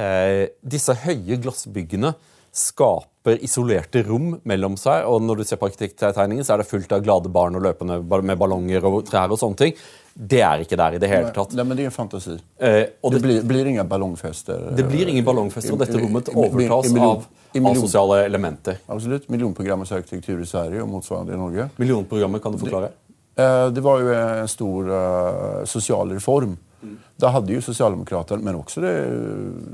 [0.03, 2.11] eh, disse høye glassbyggene
[2.51, 5.05] skaper isolerte rom mellom seg.
[5.07, 8.01] og Når du ser på arkitekttegningen, så er det fullt av glade barn og løpende
[8.01, 9.31] med ballonger og trær.
[9.31, 9.75] og sånne ting.
[10.13, 11.53] Det er ikke der i det hele tatt.
[11.55, 12.33] Nei, men Det er en fantasi.
[12.59, 14.73] Eh, det, det, blir, blir ingen ballongfester.
[14.75, 17.23] Det blir ingen ballongfester, og dette rommet overtas av
[17.71, 18.81] asosiale elementer.
[18.91, 19.29] Absolutt.
[19.31, 21.69] Millionprogrammets arkitektur i Sverige og motsvarende i Norge.
[21.79, 22.91] Millionprogrammet, kan du forklare?
[22.91, 26.57] Det, eh, det var jo en stor uh, sosial reform.
[26.81, 26.97] Mm.
[27.21, 28.91] Da hadde jo Sosialdemokratene, men også de,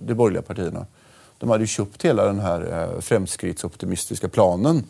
[0.06, 0.84] de borgerlige partiene,
[1.38, 4.84] de hadde kjøpt hele den her eh, fremskrittsoptimistiske planen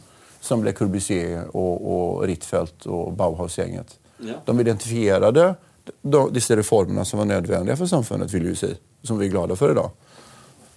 [0.43, 3.87] som ble Corbusier og, og Rittfeldt og Bauhaus-gjengen.
[4.23, 4.39] Ja.
[4.45, 5.55] De identifierade
[6.33, 8.71] disse reformene som var nødvendige for samfunnet, vil jeg si,
[9.07, 9.89] som vi er glade for i dag.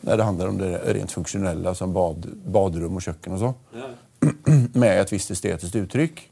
[0.00, 3.56] Når det handler om det rent funksjonelle, som bad, baderom og kjøkken og sånn.
[3.76, 3.90] Ja.
[4.80, 6.22] Med et visst estetisk uttrykk.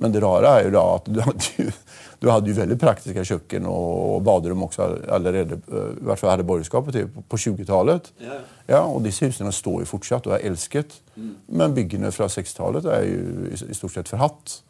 [0.00, 1.72] Men det rare er jo da at du hadde jo,
[2.20, 6.46] du hadde jo veldig praktiske kjøkken og baderom også allerede, eh, i hvert fall hadde
[6.48, 8.10] borgerskapet til på 20-tallet.
[8.20, 8.40] Ja.
[8.68, 8.80] ja.
[8.82, 10.98] og disse husene står jo fortsatt og er elsket.
[11.16, 11.30] Mm.
[11.60, 14.60] Men byggene fra 60-tallet er jo i stort sett forhatt.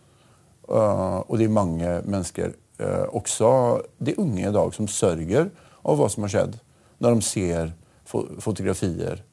[0.70, 3.50] Uh, og det er mange mennesker, uh, også
[3.98, 5.48] de unge i dag, som sørger
[5.82, 6.60] av hva som har skjedd,
[7.02, 7.72] når de ser
[8.06, 9.24] fo fotografier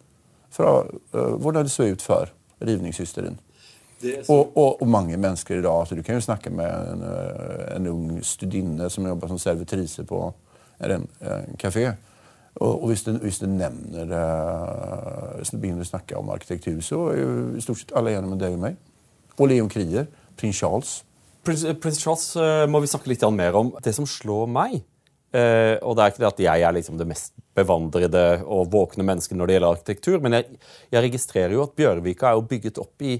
[0.54, 2.34] fra uh, hvordan det så ut før
[2.66, 3.38] rivningshysterien.
[4.30, 5.88] Og, og, og mange mennesker i dag.
[5.88, 10.06] så du kan jo snakke med en, eh, en ung studinne som jobber som servitrise
[10.06, 10.20] på
[10.86, 11.96] en, en kafé.
[12.58, 16.80] Og, og hvis, du, hvis, du, nevner uh, Hvis du begynner å snakke om arkitektur,
[16.82, 18.78] så er jo i stort sett alle enige med deg og meg.
[19.38, 20.08] Og Leon Krier.
[20.38, 20.94] Prins Charles.
[21.46, 23.74] Prins, Prins Charles uh, må vi snakke litt mer om.
[23.84, 27.10] Det som slår meg uh, Og det er ikke det at jeg er liksom det
[27.10, 30.60] mest bevandrede og våkne mennesket når det gjelder arkitektur, men jeg,
[30.94, 33.16] jeg registrerer jo at Bjørvika er jo bygget opp i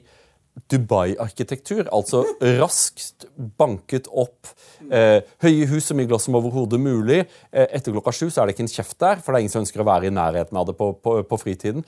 [0.72, 1.86] Dubai-arkitektur.
[1.94, 2.24] Altså
[2.60, 3.28] raskt
[3.60, 4.50] banket opp
[4.90, 7.22] eh, høye hus så mye glass som overhodet mulig.
[7.52, 9.54] Eh, etter klokka sju så er det ikke en kjeft der, for det er ingen
[9.54, 11.86] som ønsker å være i nærheten av det på, på, på fritiden.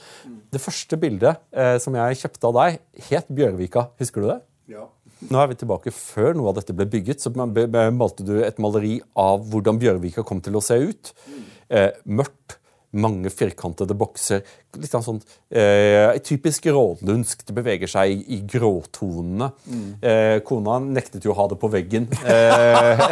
[0.54, 2.80] Det første bildet eh, som jeg kjøpte av deg,
[3.10, 3.90] het Bjørvika.
[4.02, 4.40] Husker du det?
[4.70, 4.86] Ja.
[5.28, 9.00] Nå er vi tilbake Før noe av dette ble bygget, så malte du et maleri
[9.20, 11.14] av hvordan Bjørvika kom til å se ut.
[11.70, 12.59] Eh, mørkt
[12.92, 14.42] mange firkantede bokser.
[14.80, 15.22] Litt sånn
[15.54, 17.46] eh, Typisk rådlundsk.
[17.48, 19.52] Det beveger seg i, i gråtonene.
[19.70, 19.90] Mm.
[20.02, 22.10] Eh, kona nektet jo å ha det på veggen.
[22.24, 23.06] Eh,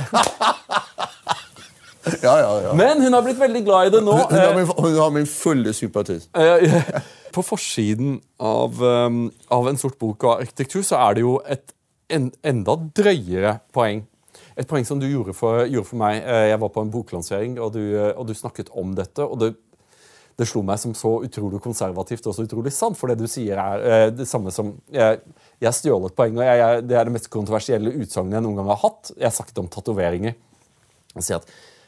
[2.26, 2.74] ja, ja, ja.
[2.78, 4.18] Men hun har blitt veldig glad i det nå.
[4.18, 6.20] Hun, hun, har, min, hun har min fulle sympati.
[7.38, 11.74] på forsiden av, um, av, en sort bok av arkitektur så er det jo et
[12.14, 14.06] en, enda drøyere poeng
[14.58, 16.18] et poeng som du gjorde for, gjorde for, meg.
[16.24, 19.22] Eh, jeg var på en boklansering, og du, eh, og du snakket om dette.
[19.22, 19.52] og det
[20.38, 22.98] det slo meg som så utrolig konservativt og så utrolig sant.
[23.00, 25.22] For det du sier, er eh, det samme som Jeg,
[25.64, 28.70] jeg stjålet poeng, og jeg, jeg, det er det mest kontroversielle utsagnet jeg noen gang
[28.76, 29.12] har hatt.
[29.16, 30.38] Jeg har sagt om tatoveringer.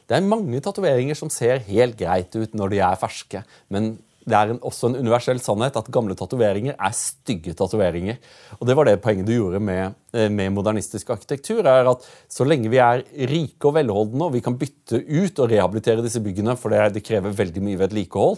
[0.09, 3.91] Det er mange tatoveringer som ser helt greit ut når de er ferske, men
[4.29, 8.19] det er en, også en universell sannhet at gamle tatoveringer er stygge tatoveringer.
[8.59, 11.65] Og det var det poenget du gjorde med, eh, med, modernistisk arkitektur.
[11.65, 15.49] er at Så lenge vi er rike og velholdne og vi kan bytte ut og
[15.49, 18.37] rehabilitere disse byggene, for det, det krever veldig mye vedlikehold,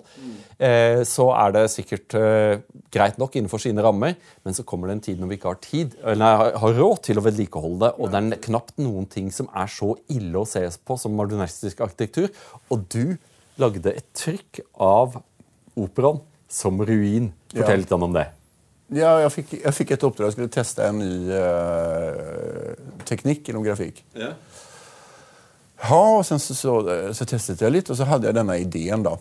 [0.60, 4.16] eh, så er det sikkert eh, greit nok innenfor sine rammer.
[4.46, 7.20] Men så kommer det en tid når vi ikke har tid, eller har råd til
[7.20, 7.92] å vedlikeholde det.
[8.00, 11.84] Og det er knapt noen ting som er så ille å ses på som modernistisk
[11.84, 12.32] arkitektur.
[12.72, 13.18] Og du
[13.62, 15.20] lagde et trykk av
[15.82, 17.32] operaen som ruin.
[17.54, 18.28] Fortell litt om det.
[18.92, 20.30] Ja, jeg fikk, jeg fikk et oppdrag.
[20.30, 22.72] Jeg skulle teste en ny uh,
[23.08, 24.02] teknikk inom grafikk.
[24.20, 24.34] Ja.
[25.80, 26.80] ja, og sen så, så,
[27.16, 29.06] så, testet jeg litt, og så hadde jeg denne ideen.
[29.08, 29.16] da.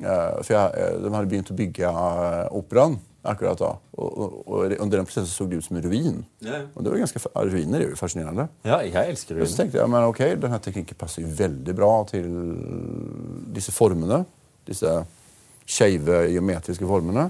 [0.00, 2.98] Uh, for jeg, eh, De hadde begynt å bygge uh, operaen
[3.30, 3.70] akkurat da.
[3.96, 6.20] Og, og, og, under den prosessen så det ut som en ruin.
[6.44, 6.62] Ja.
[6.74, 7.24] Og det var ganske,
[7.54, 8.46] Ruiner er jo fascinerende.
[8.68, 9.48] Ja, jeg elsker ruiner.
[9.48, 12.28] Så tenkte jeg men ok, denne teknikken passer jo veldig bra til
[13.56, 14.22] disse formene.
[14.68, 14.92] Disse
[15.70, 17.28] skeive geometriske formene.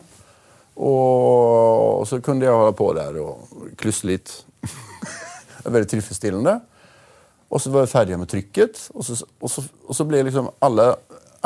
[0.81, 4.33] Og så kunne jeg holde på der og klusse litt.
[5.64, 6.57] Veldig tilfredsstillende.
[7.50, 8.87] Og så var jeg ferdig med trykket.
[8.94, 10.87] Og så, og så, og så ble liksom alle,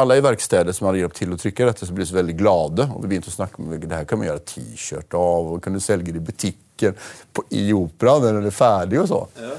[0.00, 2.88] alle i verkstedet som hadde hjulpet til å trykke dette, så ble så veldig glade.
[2.92, 5.83] Og vi begynte å snakke om det her kan man gjøre T-skjorte av, og kunne
[5.83, 6.98] selge det i butikken
[7.35, 9.00] på, i operaen når det er ferdig.
[9.02, 9.22] og så.
[9.40, 9.54] Ja.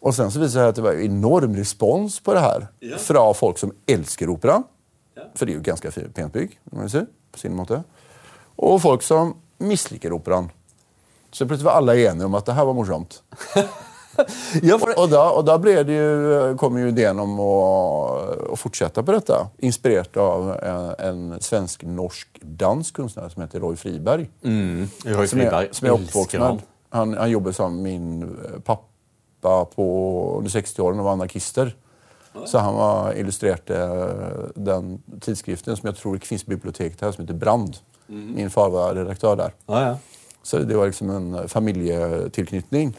[0.00, 3.00] Og sen så viser det seg at det var enorm respons på det her ja.
[3.00, 4.60] fra folk som elsker opera.
[5.34, 7.82] For det er jo ganske pent bygg, må jeg si, på sin måte.
[8.60, 10.50] Og folk som misliker operaen.
[11.30, 13.20] Så plutselig var alle enige om at det her var morsomt.
[14.66, 14.92] ja, for...
[14.96, 17.54] og, da, og da det jo, kom jo ideen om å,
[18.50, 19.38] å, fortsette på dette.
[19.66, 24.26] Inspirert av en, en svensk-norsk-dansk kunstner som heter Roy Friberg.
[24.42, 24.88] Mm.
[25.06, 26.62] Roy som Friberg, som er, elsker han.
[26.96, 28.08] Han, han jobber som min
[28.66, 29.86] pappa på
[30.40, 31.72] under 60-årene og var anarkister.
[32.46, 37.24] Så han var, illustrerte eh, den tidsskriften som jeg tror ikke fins biblioteket her, som
[37.24, 37.80] heter Brand.
[38.06, 38.28] Mm.
[38.36, 39.56] Min far var redaktør der.
[39.66, 39.96] Ah, ja.
[40.42, 42.94] Så det var liksom en familietilknytning.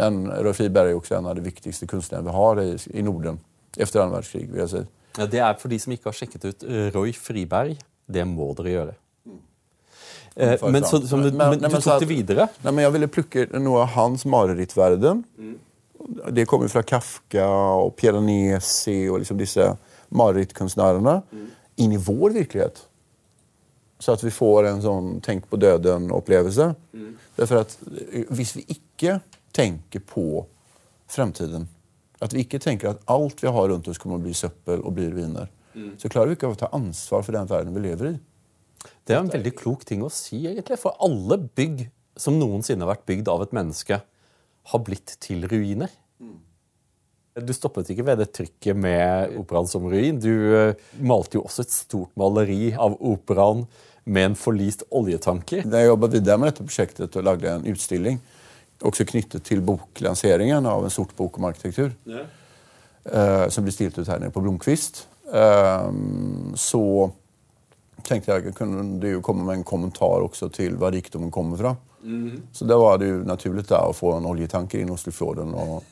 [0.00, 3.38] Men Rolf Friberg er også en av de viktigste kunstnerne vi har i, i Norden
[3.76, 4.48] etter annen verdenskrig.
[4.50, 4.82] vil jeg si.
[5.18, 7.78] Ja, det er for de som ikke har sjekket ut eh, Roy Friberg.
[8.10, 8.98] Det må dere gjøre.
[10.40, 12.48] Eh, men, så, du, men, men, du tok det videre?
[12.64, 15.26] Nei, men Jeg ville plukke noe av hans marerittverden.
[15.36, 15.58] Mm
[16.30, 17.46] det kommer fra Kafka
[17.80, 19.66] og Piranesi og liksom disse
[20.16, 21.48] marerittkunstnerne mm.
[21.84, 22.80] inn i vår virkelighet.
[24.00, 26.70] Så at vi får en sånn tenk på døden-opplevelse.
[26.96, 27.10] Mm.
[27.36, 29.18] Derfor at eh, Hvis vi ikke
[29.56, 30.46] tenker på
[31.10, 31.68] fremtiden,
[32.20, 34.96] at vi ikke tenker at alt vi har rundt oss, kommer å bli søppel og
[34.96, 35.94] blir ruiner, mm.
[36.00, 38.16] så klarer vi ikke å ta ansvar for den verden vi lever i.
[39.04, 40.78] Det er en veldig klok ting å si, egentlig.
[40.80, 41.84] For alle bygg
[42.20, 44.00] som noensinne har vært bygd av et menneske,
[44.70, 45.90] har blitt til ruiner.
[47.40, 50.18] Du stoppet ikke ved det trykket med operaen som ruin.
[50.20, 53.64] Du uh, malte jo også et stort maleri av operaen
[54.10, 55.62] med en forlist oljetanker.
[55.70, 58.20] Da jeg jobbet videre med dette prosjektet og lagde en utstilling
[58.86, 62.24] også knyttet til boklanseringen av en sort bok om arkitektur, ja.
[63.12, 65.04] uh, som ble stilt ut her nede på Blomkvist,
[65.34, 65.90] uh,
[66.56, 66.82] så
[68.06, 71.74] tenkte jeg at jeg kunne komme med en kommentar også til hvor rikdommen kommer fra.
[72.52, 75.54] Så da var det jo naturlig da å få en oljetanker inn Oslofjorden.
[75.54, 75.84] Og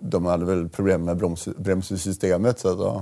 [0.00, 2.60] de hadde vel problemer med broms, bremsesystemet.
[2.60, 2.92] Så, da,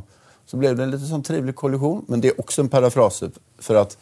[0.46, 2.04] så ble det en litt sånn trivelig kollisjon.
[2.08, 3.96] Men det er også en parafrase for at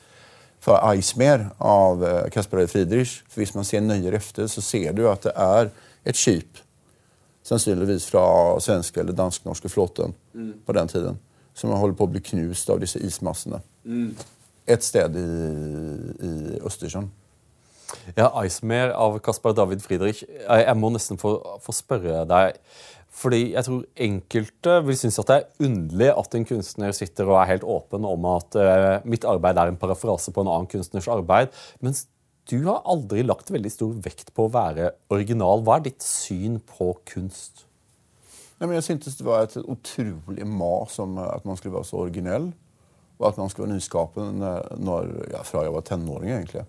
[0.62, 3.16] for Eismer av Caspar Friedrich.
[3.28, 5.72] For hvis man ser nøyere efter, så ser du at det er
[6.06, 6.60] et skip,
[7.46, 8.22] sannsynligvis fra
[8.62, 10.52] svenske eller dansk-norske flåten Mm.
[10.66, 11.18] på den tiden,
[11.54, 13.58] som holder på å bli knust av disse ismassene.
[13.84, 14.14] Mm.
[14.66, 15.24] Et sted i,
[16.24, 16.30] i
[16.64, 17.10] Østersjøen.
[18.16, 20.22] Ja, Eismer av Caspar David Friedrich.
[20.24, 22.58] Jeg, jeg må nesten få, få spørre deg.
[23.12, 27.42] Fordi jeg tror enkelte vil synes at det er underlig at en kunstner sitter og
[27.42, 31.10] er helt åpen om at uh, mitt arbeid er en parafrase på en annen kunstners
[31.12, 31.52] arbeid.
[31.84, 32.06] Mens
[32.50, 35.60] du har aldri lagt veldig stor vekt på å være original.
[35.62, 37.66] Hva er ditt syn på kunst?
[38.58, 42.50] Ja, jag syntes det var et utrolig mas om at man skulle være så originell.
[43.20, 46.64] Og at man skulle være nyskapen når, når, ja, fra jeg var tenåring, egentlig.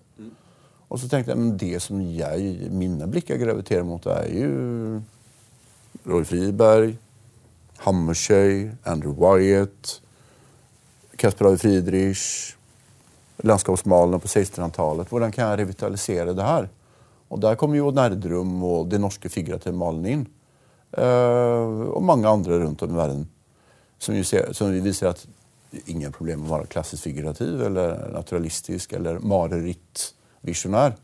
[0.92, 5.00] Og så tenkte jeg men det som jeg, mine blikker graviterer mot, er jo
[6.04, 6.96] Roy Friberg,
[7.84, 9.98] Hammershøi, Andrew Wyatt,
[11.20, 12.24] Kasper David Friedrich,
[13.42, 15.10] landskapsmalene på 1600-tallet.
[15.10, 16.68] Hvordan kan jeg revitalisere det her?
[17.32, 20.26] Og der kommer jo Nerdrum og det norske figurative malene inn.
[20.94, 23.24] Uh, og mange andre rundt om i verden.
[23.98, 25.24] Som, ser, som viser at
[25.90, 29.18] ingen problem å være klassisk figurativ eller naturalistisk eller
[30.44, 30.94] mareritt-visjonær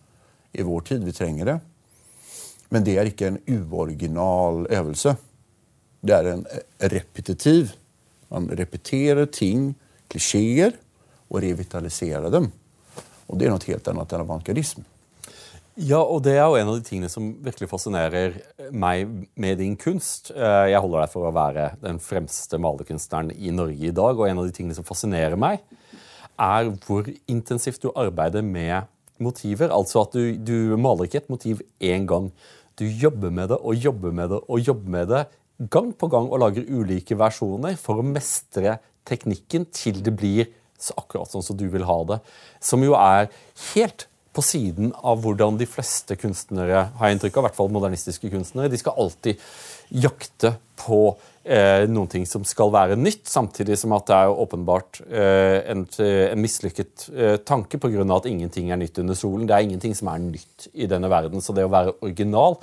[0.52, 1.04] i vår tid.
[1.04, 1.60] Vi trenger det.
[2.70, 5.16] Men det er ikke en uoriginal øvelse.
[6.02, 7.74] Det er en eh, repetitiv.
[8.30, 9.74] Man repeterer ting,
[10.08, 10.72] klisjeer,
[11.30, 12.50] og revitaliserer dem.
[13.28, 14.84] Og det er noe helt annet enn avantgardisme.
[15.80, 18.34] Ja, og det er jo en av de tingene som virkelig fascinerer
[18.74, 19.06] meg
[19.38, 20.30] med din kunst.
[20.34, 24.28] Eh, Jeg holder deg for å være den fremste malerkunstneren i Norge i dag, og
[24.28, 25.62] en av de tingene som fascinerer meg,
[26.40, 28.88] er hvor intensivt du arbeider med
[29.24, 29.72] motiver.
[29.74, 32.30] Altså at du, du maler ikke et motiv én gang.
[32.80, 35.24] Du jobber med det og jobber med det og jobber med det
[35.70, 38.78] gang på gang og lager ulike versjoner for å mestre
[39.08, 40.48] teknikken til det blir
[40.80, 42.20] så akkurat sånn som du vil ha det.
[42.64, 43.28] Som jo er
[43.74, 48.30] helt på siden av hvordan de fleste kunstnere har inntrykk av, i hvert fall modernistiske
[48.32, 48.70] kunstnere.
[48.70, 49.42] De skal alltid
[49.90, 51.02] jakte på
[51.44, 55.84] eh, noen ting som skal være nytt, samtidig som at det er åpenbart eh, en,
[56.04, 58.04] en mislykket eh, tanke pga.
[58.16, 59.46] at ingenting er nytt under solen.
[59.48, 61.40] Det er ingenting som er nytt i denne verden.
[61.40, 62.58] Så det å være original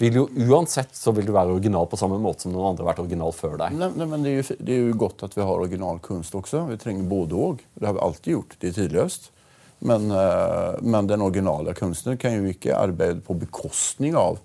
[0.00, 2.92] vil jo uansett så vil du være original på samme måte som noen andre har
[2.92, 3.76] vært original før deg.
[3.76, 6.64] Nei, nei men det, er, jo, det er, jo, godt at vi har originalkunst også.
[6.70, 7.66] Vi trenger både og.
[7.76, 8.56] Det har vi alltid gjort.
[8.60, 9.30] Det er tidløst.
[9.80, 14.40] Men, eh, men den originale kunsten kan jo ikke arbeide på bekostning av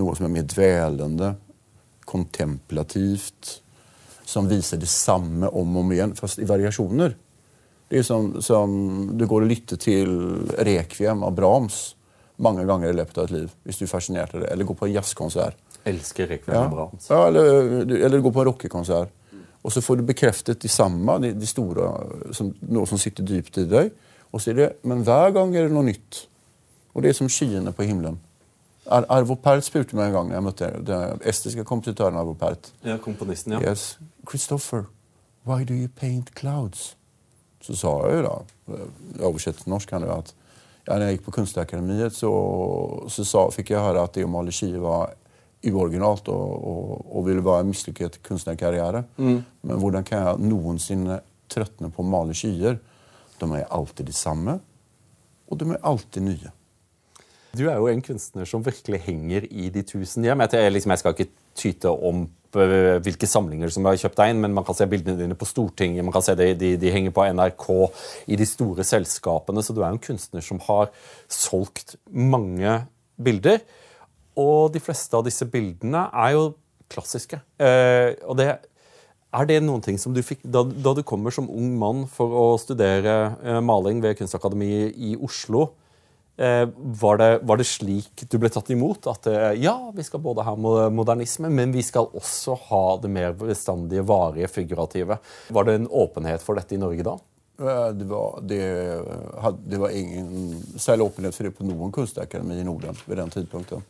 [0.00, 1.34] noe som er mer dvelende,
[2.12, 3.58] kontemplativt,
[4.28, 7.16] som viser det samme om og om igjen, fast i variasjoner.
[7.92, 8.70] Det er som, som
[9.18, 10.12] du går og lytter til
[10.64, 11.82] Rekviem av Brahms
[12.42, 14.48] mange ganger i løpet av et liv, hvis du er fascinert av det.
[14.54, 15.58] Eller går på en jazzkonsert.
[15.86, 16.62] Elsker Requiem Ja.
[16.64, 17.08] av Brahms.
[17.10, 19.12] Ja, eller, eller går på en rockekonsert.
[19.62, 21.86] Og så får du bekreftet de samme, de, de store,
[22.34, 23.92] som, noe som sitter dypt i deg.
[24.32, 26.24] Og så er det, men hver gang er det noe nytt.
[26.96, 28.16] Og det er som skyene på himmelen.
[28.90, 32.72] Ar Arvo Pärt spurte meg en gang jeg møtte den estiske kompositøren Arvo Pärt.
[32.82, 33.62] Ja, komponisten, ja.
[33.62, 34.88] Yes, Christopher,
[35.46, 36.96] why do you paint clouds?
[37.62, 38.78] Så sa jeg jo da,
[39.22, 40.32] oversett til norsk være, at
[40.82, 42.30] ja, når jeg gikk på Kunstakademiet, så,
[43.06, 45.14] så sa, fikk jeg høre at det å male ski var
[45.62, 49.04] uoriginalt og, og, og ville være en mislykket kunstnerkarriere.
[49.14, 51.20] Men hvordan kan jeg noensinne
[51.52, 52.80] trøtne på å male skyer?
[53.38, 54.56] De er alltid de samme,
[55.46, 56.52] og de er alltid nye.
[57.52, 60.40] Du er jo en kunstner som virkelig henger i de tusen hjem.
[60.46, 62.22] Jeg, liksom, jeg skal ikke tyte om
[62.56, 65.48] øh, hvilke samlinger som har kjøpt deg inn, men man kan se bildene dine på
[65.50, 67.68] Stortinget, man kan se de, de, de henger på NRK,
[68.32, 69.60] i de store selskapene.
[69.60, 70.88] Så du er en kunstner som har
[71.28, 72.78] solgt mange
[73.20, 73.60] bilder.
[74.40, 76.48] Og de fleste av disse bildene er jo
[76.92, 77.36] klassiske.
[77.60, 81.52] Eh, og det er det noen ting som du fikk da, da du kommer som
[81.52, 85.74] ung mann for å studere eh, maling ved Kunstakademiet i Oslo?
[86.36, 89.06] Eh, var, det, var det slik du ble tatt imot?
[89.10, 93.34] At eh, ja, vi skal både ha modernisme, men vi skal også ha det mer
[93.36, 95.18] bestandige, varige, figurative.
[95.48, 97.18] Var det en åpenhet for dette i Norge da?
[97.92, 98.62] Det var, det,
[99.68, 103.84] det var ingen særlig åpenhet for det på noen kunstakademi i Norden ved den tidpunkten.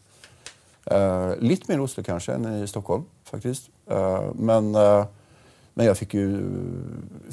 [0.91, 3.71] Eh, litt mer i Oslo kanskje enn i Stockholm, faktisk.
[3.87, 6.27] Men, men jeg fikk jo,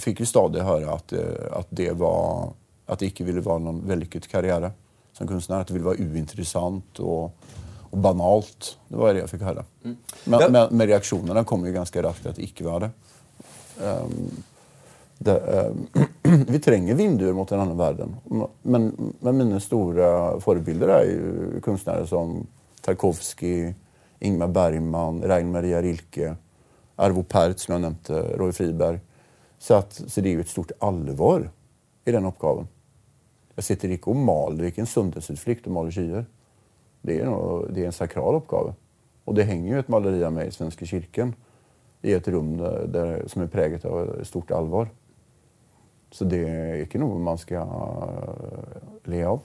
[0.01, 1.13] fikk jo stadig høre at,
[1.59, 2.53] at, det var,
[2.87, 4.71] at det ikke ville være noen vellykket karriere
[5.19, 5.61] som kunstner.
[5.61, 7.49] At det ville være uinteressant og,
[7.89, 8.73] og banalt.
[8.89, 9.65] Det var det jeg fikk høre.
[9.85, 9.97] Men,
[10.39, 10.47] Ja.
[10.47, 12.95] men, men reaksjonene kom jo ganske raskt at det ikke var det.
[13.79, 14.45] Um,
[15.19, 16.03] Det, eh,
[16.47, 18.13] vi trenger vinduer mot en annen verden.
[18.63, 18.85] Men,
[19.19, 22.37] men mine store forbilder er jo kunstnere som
[22.85, 23.73] Tarkovskij,
[24.23, 26.37] Ingmar Bergman, Rein Maria Rilke,
[26.95, 29.01] Arvo Pärt, som jeg nevnte, Roy Friberg.
[29.59, 31.49] Så, at, så det er jo et stort alvor
[32.07, 32.71] i den oppgaven.
[33.59, 36.23] Jeg sitter ikke og maler, er ikke en søndagsutflukt å male skyer.
[37.03, 38.71] Det er, noe, det er en sakral oppgave.
[39.27, 41.33] Og det henger jo et maleri av meg i Svenske kirken
[42.07, 44.87] i et rom der, der, som er preget av stort alvor.
[46.15, 47.67] Så det er ikke noe man skal
[49.11, 49.43] le av.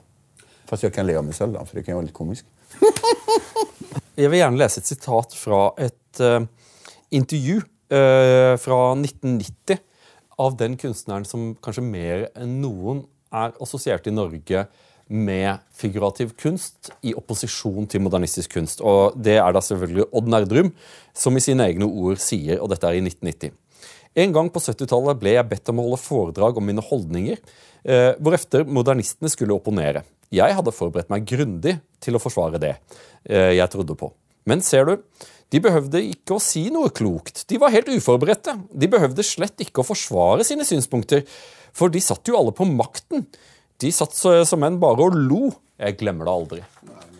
[0.65, 2.47] Fast jeg kan le av meg selv, da, for det kan være litt komisk.
[4.21, 6.47] jeg vil gjerne lese et sitat fra et uh,
[7.13, 9.83] intervju uh, fra 1990
[10.41, 14.65] av den kunstneren som kanskje mer enn noen er assosiert i Norge
[15.07, 18.81] med figurativ kunst i opposisjon til modernistisk kunst.
[18.81, 20.73] Og Det er da selvfølgelig Odd Nerdrum,
[21.13, 23.53] som i sine egne ord sier, og dette er i 1990.
[24.15, 27.37] En gang på 70-tallet ble jeg bedt om å holde foredrag om mine holdninger,
[27.83, 30.05] eh, hvorefter modernistene skulle opponere.
[30.31, 32.77] Jeg hadde forberedt meg grundig til å forsvare det
[33.27, 34.09] eh, jeg trodde på.
[34.47, 34.95] Men ser du,
[35.53, 37.43] de behøvde ikke å si noe klokt.
[37.49, 38.55] De var helt uforberedte.
[38.71, 41.25] De behøvde slett ikke å forsvare sine synspunkter,
[41.75, 43.25] for de satt jo alle på makten.
[43.83, 45.49] De satt som menn bare og lo.
[45.75, 46.61] Jeg glemmer det aldri.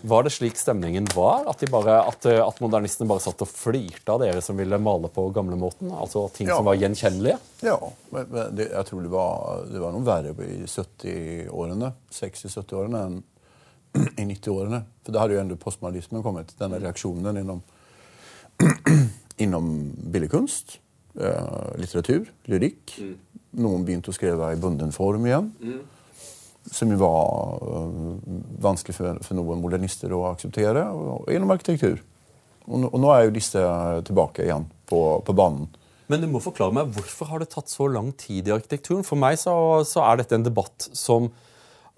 [0.06, 1.48] Var det slik stemningen var?
[1.50, 5.24] At, bare, at, at modernistene bare satt og flirte av dere som ville male på
[5.34, 5.90] gamlemåten?
[5.90, 6.60] Altså ting ja.
[6.60, 7.40] som var gjenkjennelige?
[7.66, 7.80] Ja,
[8.14, 11.90] men, men det, jeg tror det var, det var noe verre i 70-årene.
[12.14, 13.18] 60-70-årene enn
[14.22, 14.84] i 90-årene.
[15.02, 16.54] For da hadde jo enda postmodernismen kommet.
[16.62, 17.66] Denne reaksjonen innom,
[19.48, 19.72] innom
[20.14, 20.78] billedkunst,
[21.18, 22.94] eh, litteratur, lyrikk.
[23.02, 23.16] Mm.
[23.56, 25.52] Noen begynte å skrive i bunden form igjen.
[25.62, 25.80] Mm.
[26.66, 28.20] Som jo var uh,
[28.64, 30.88] vanskelig for, for, noen modernister å akseptere.
[30.92, 32.02] Og, gjennom arkitektur.
[32.66, 33.64] Og, og, nå er jo disse
[34.08, 35.70] tilbake igjen på, på banen.
[36.12, 39.06] Men du må forklare meg, Hvorfor har det tatt så lang tid i arkitekturen?
[39.06, 39.56] For meg så,
[39.88, 41.32] så er dette en debatt som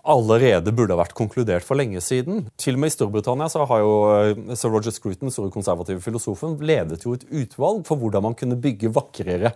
[0.08, 2.46] allerede burde ha vært konkludert for lenge siden.
[2.60, 6.58] Til og med i Storbritannia så har jo uh, Sir Roger Scruton, store konservative filosofen,
[6.64, 9.54] ledet jo et utvalg for hvordan man kunne bygge vakrere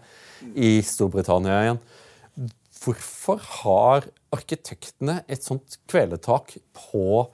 [0.53, 1.81] i Storbritannia igjen.
[2.81, 7.27] Hvorfor har arkitektene et sånt kveletak på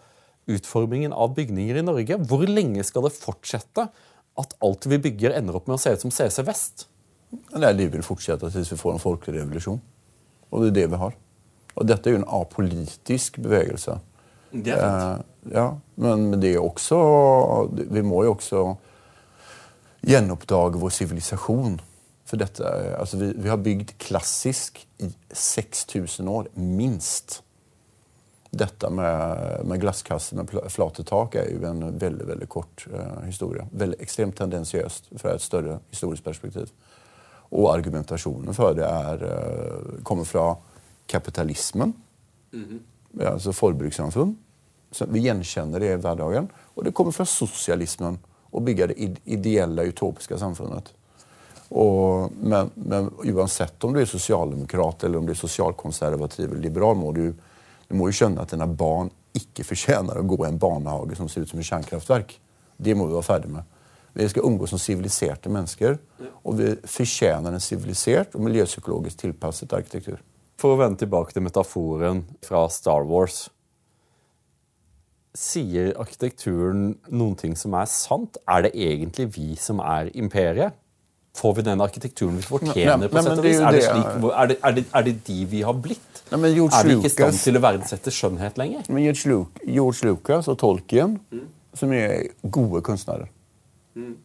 [0.47, 2.19] utformingen av bygninger i Norge?
[2.27, 3.87] Hvor lenge skal det fortsette
[4.37, 6.87] at alt vi bygger, ender opp med å se ut som CC Vest?
[7.55, 9.79] Nei, De vil fortsette til vi får en folkerevolusjon.
[10.51, 11.15] Og det er det vi har.
[11.77, 13.99] Og dette er jo en apolitisk bevegelse.
[14.51, 15.25] Det er fint.
[15.47, 16.97] Eh, ja, men, det er også
[17.71, 18.63] Vi må jo også
[20.07, 21.77] gjenoppdage vår sivilisasjon.
[22.27, 22.67] For dette,
[22.99, 27.41] altså vi, vi, har bygd klassisk i 6000 år, minst.
[28.51, 33.63] Dette med, med glasskasser med flate tak er jo en veldig veldig kort uh, historie.
[33.71, 36.71] Veldig, ekstremt tendensiøst fra et større historisk perspektiv.
[37.51, 40.49] Og argumentasjonen for det er, uh, kommer fra
[41.07, 41.93] kapitalismen.
[42.53, 43.27] Mm -hmm.
[43.31, 44.37] altså forbrukssamfunn.
[45.07, 46.49] Vi gjenkjenner det i hverdagen.
[46.75, 48.17] Og det kommer fra sosialismen.
[48.51, 50.93] Å bygge det ideelle, utopiske samfunnet.
[51.69, 56.95] Og, men, men, uansett om du er sosialdemokrat eller om du er sosialkonservativ eller liberal,
[56.95, 57.33] må du,
[57.87, 61.27] du må jo skjønne at dine barn ikke fortjener å gå i en barnehage som
[61.29, 62.37] ser ut som et kjernekraftverk.
[62.77, 63.67] Det må vi være ferdig med.
[64.17, 65.97] Vi skal omgås som siviliserte mennesker,
[66.41, 70.23] og vi fortjener en sivilisert og miljøpsykologisk tilpasset arkitektur.
[70.57, 73.45] For å vende tilbake til metaforen fra Star Wars.
[75.37, 78.39] Sier arkitekturen noen ting som er sant?
[78.49, 80.73] Er det egentlig vi som er imperiet?
[81.37, 83.11] Får vi den arkitekturen vi fortjener?
[83.11, 83.59] på sett og vis?
[83.61, 86.23] Er det, slik, er, det, er, det, er det, de vi har blitt?
[86.31, 88.87] Nei, er vi ikke i stand til å verdsette skjønnhet lenger?
[88.89, 91.43] Men George Lucas og Tolkien, mm.
[91.77, 93.29] som er gode kunstnere
[93.93, 94.15] mm.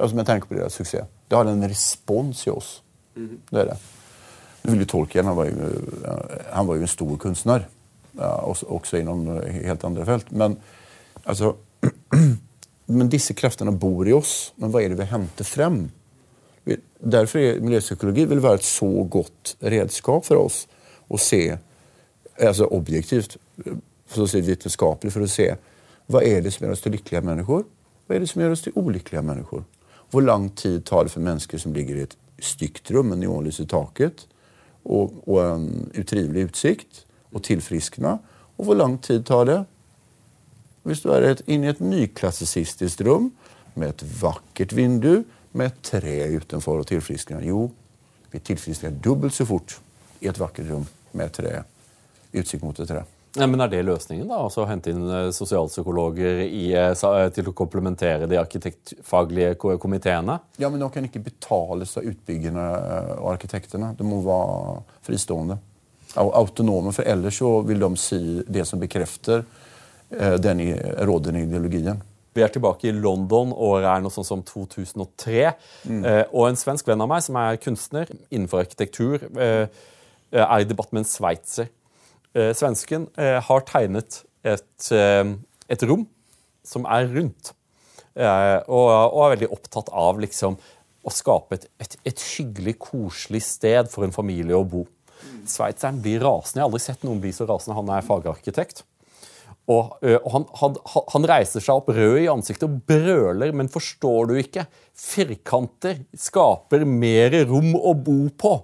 [0.00, 1.06] altså, Med tanke på deres suksess.
[1.30, 2.80] Det har en respons i oss.
[3.14, 3.38] Mm.
[3.52, 3.78] Det er det.
[4.66, 5.68] Willy Tolkien han var, jo,
[6.52, 7.68] han var jo en stor kunstner.
[8.18, 10.32] Også, innom helt andre felt.
[10.32, 10.58] Men
[11.24, 11.54] altså
[12.88, 14.52] men disse kreftene bor i oss.
[14.56, 15.80] Men hva er det vi henter frem?
[16.98, 20.62] Derfor er miljøpsykologi vil være et så godt redskap for oss
[21.08, 21.42] å se
[22.38, 23.38] altså objektivt,
[24.08, 25.48] for å si vitenskapelig, for å se
[26.08, 27.64] hva er det som gjør oss til lykkelige mennesker,
[28.08, 29.64] hva er det som gjør oss til ulykkelige mennesker.
[30.08, 33.60] Hvor lang tid tar det for mennesker som ligger i et stygt rom med neonlys
[33.60, 34.24] i taket
[34.84, 35.68] og, og en
[35.98, 38.18] utrivelig utsikt, og tilfriskne?
[38.58, 39.58] Og hvor lang tid tar det
[40.88, 43.26] hvis du er inne i et nyklassisistisk rom
[43.76, 47.44] med et vakkert vindu, med et tre utenfor og tilfriskner?
[47.44, 47.66] Jo,
[48.32, 49.76] vi tilfriskner dobbelt så fort
[50.22, 51.54] i et vakkert rom med et tre.
[52.32, 53.04] Utsikt mot et tre.
[53.36, 54.26] Ja, men Er det løsningen?
[54.28, 54.38] da?
[54.46, 60.38] Altså Hente inn eh, sosialpsykologer i, eh, eh, til å komplementere de arkitektfaglige komiteene?
[60.58, 62.64] Ja, men de kan ikke betales av utbyggerne
[63.20, 63.92] og arkitektene.
[63.98, 65.58] De må være fristående.
[66.16, 69.44] Au- Autonome, for ellers så vil de si det som bekrefter
[70.40, 70.62] den
[71.04, 72.00] rådende ideologien.
[72.34, 75.42] Vi er tilbake i London, året er noe sånn som 2003.
[75.90, 79.66] Eh, og en svensk venn av meg som er kunstner innenfor arkitektur, eh,
[80.32, 81.68] er i debatt med en sveitser.
[82.36, 85.30] Eh, svensken eh, har tegnet et, eh,
[85.72, 86.04] et rom
[86.66, 87.54] som er rundt,
[88.18, 90.56] og, og er veldig opptatt av liksom,
[91.06, 94.82] å skape et, et, et hyggelig, koselig sted for en familie å bo.
[95.48, 96.58] Sveitseren blir rasende.
[96.58, 97.76] Jeg har aldri sett noen bli så rasende.
[97.78, 98.82] Han er fagarkitekt.
[99.70, 100.76] Og, og han, han,
[101.14, 104.66] han reiser seg opp rød i ansiktet og brøler, men forstår du ikke?
[104.98, 108.56] Firkanter skaper mer rom å bo på.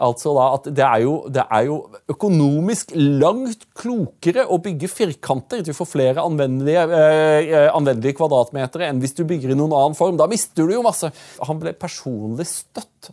[0.00, 1.76] Altså da at det er, jo, det er jo
[2.08, 5.60] økonomisk langt klokere å bygge firkanter.
[5.66, 10.16] Du får flere anvendelige, eh, anvendelige kvadratmeter enn hvis du bygger i noen annen form.
[10.20, 11.12] Da mister du jo masse.
[11.44, 13.12] Han ble personlig støtt.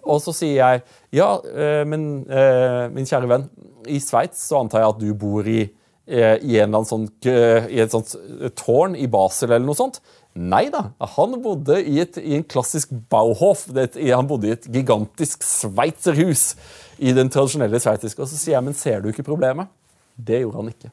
[0.00, 0.82] Og så sier jeg
[1.20, 3.48] ja, eh, men eh, min kjære venn,
[3.84, 5.60] i Sveits så antar jeg at du bor i,
[6.08, 8.16] eh, i, en eller annen sånn, eh, i et sånt
[8.56, 10.00] tårn i Basel eller noe sånt.
[10.34, 13.68] Nei da, han bodde i, et, i en klassisk Bauhof.
[13.70, 16.56] Det, han bodde i et gigantisk sveitserhus
[16.98, 18.18] i den tradisjonelle sveitsiske.
[18.18, 19.70] Og så sier jeg, men ser du ikke problemet?
[20.14, 20.90] Det gjorde han ikke.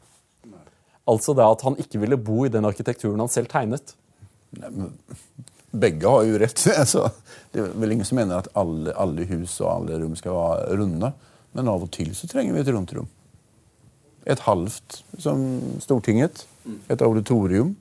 [1.10, 3.96] Altså det at han ikke ville bo i den arkitekturen han selv tegnet.
[5.72, 6.66] Begge har jo rett.
[6.84, 7.08] Altså,
[7.52, 10.80] det er vel ingen som mener at alle, alle hus og alle rom skal være
[10.84, 11.14] runde.
[11.58, 13.10] Men av og til så trenger vi et rundt rom.
[14.30, 15.42] Et halvt, som
[15.82, 16.46] Stortinget.
[16.94, 17.74] Et auditorium.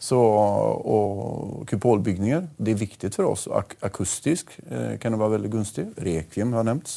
[0.00, 2.46] Så, og kupolbygninger.
[2.56, 3.44] Det er viktig for oss.
[3.52, 5.84] Ak akustisk eh, kan det være veldig gunstig.
[6.00, 6.94] Rekviem har nevnt.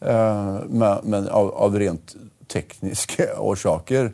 [0.00, 2.16] Eh, men men av, av rent
[2.50, 4.10] tekniske årsaker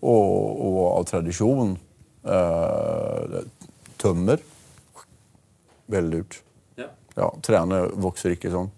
[0.00, 1.76] og, og av tradisjon
[2.24, 3.38] eh,
[4.00, 4.40] Tømmer.
[5.92, 6.40] Veldig lurt.
[7.14, 8.72] Ja, Trærne vokser ikke sånn.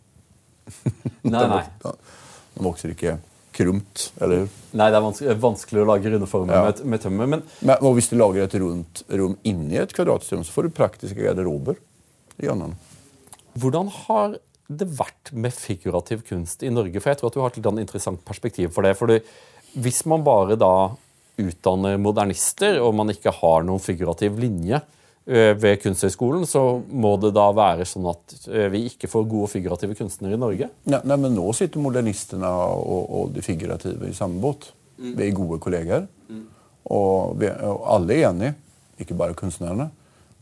[1.24, 1.62] Nei, nei.
[2.56, 3.16] De vokser ikke
[3.56, 4.10] krumt.
[4.20, 4.46] eller?
[4.76, 6.64] Nei, det er vanskelig, vanskelig å lage runde former Ja.
[6.68, 7.26] med, med tømmer.
[7.32, 10.76] Men Men og hvis du lager et rundt rom inni et kvadratrom, så får du
[10.76, 11.76] praktiske garderober.
[12.38, 12.76] i hjørnene.
[13.58, 14.36] hvordan har
[14.68, 17.00] det vært med figurativ kunst i Norge?
[17.00, 18.96] For jeg tror at du har et litt interessant perspektiv for det.
[18.98, 19.20] fordi
[19.78, 20.96] hvis man bare da
[21.38, 24.80] utdanner modernister, og man ikke har noen figurativ linje
[25.26, 26.60] ved Kunsthøgskolen, så
[26.94, 28.34] må det da være sånn at
[28.70, 30.68] vi ikke får gode figurative kunstnere i Norge?
[30.86, 34.68] Nei, nei, men Nå sitter modernistene og, og de figurative i samme båt.
[34.96, 36.06] Vi er gode kolleger.
[36.86, 38.54] Og, vi, og alle er enige,
[39.02, 39.88] ikke bare kunstnerne.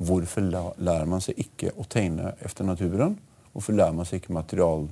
[0.05, 3.17] Hvorfor la, lærer man seg ikke å tegne etter naturen?
[3.55, 4.85] Hvorfor lærer man seg ikke material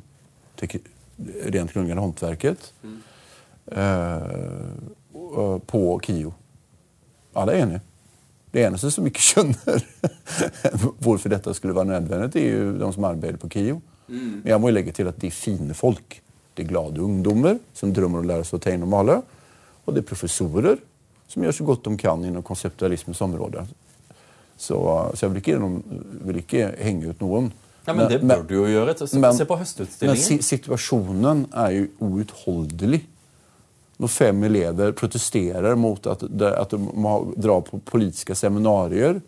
[1.53, 2.71] rent grunnleggende håndverket
[3.77, 4.73] eh,
[5.15, 6.33] og- på KIO?
[7.37, 7.81] Alle er enige.
[8.53, 9.85] Det eneste som ikke skjønner
[11.03, 13.79] hvorfor dette skulle være nødvendig, det er jo de som arbeider på KIO.
[14.13, 16.19] Men jeg må jo legge til at det er fine folk.
[16.53, 19.21] Det er glade ungdommer som drømmer om å lære seg å tegne og male.
[19.87, 20.83] Og det er professorer
[21.33, 23.65] som gjør så godt de kan innen konseptualismens område.
[24.61, 24.77] Så,
[25.17, 25.57] så jeg vil ikke,
[26.29, 27.49] vil ikke henge ut noen.
[27.87, 28.93] Ja, men, det bør du jo gjøre.
[29.01, 30.21] Se, men- se på Men høstutstillingen.
[30.23, 33.01] si, situasjonen er jo uutholdelig.
[34.03, 39.21] Når fem elever protesterer mot at, at de må dra på politiske seminarier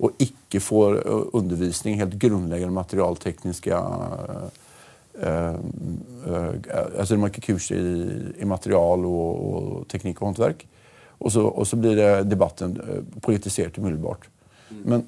[0.00, 0.98] og ikke får
[1.36, 4.44] undervisning helt grunnleggende materialtekniske øh,
[5.20, 5.54] øh,
[6.26, 6.54] øh,
[6.96, 7.80] altså De har ikke kurs i,
[8.40, 10.66] i material og, og teknikk og håndverk.
[11.20, 14.24] Og så, og så blir det debatten ø, politisert umiddelbart.
[14.70, 15.04] Men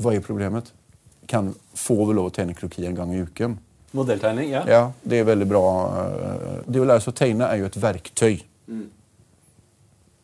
[0.00, 0.72] hva er problemet?
[1.28, 3.58] Kan, få vi lov å tegne kroki en gang i uken?
[3.96, 4.64] Modelltegning, ja.
[4.70, 5.62] Ja, det er veldig bra.
[6.00, 8.36] eh, Det å lære seg å tegne er jo et verktøy.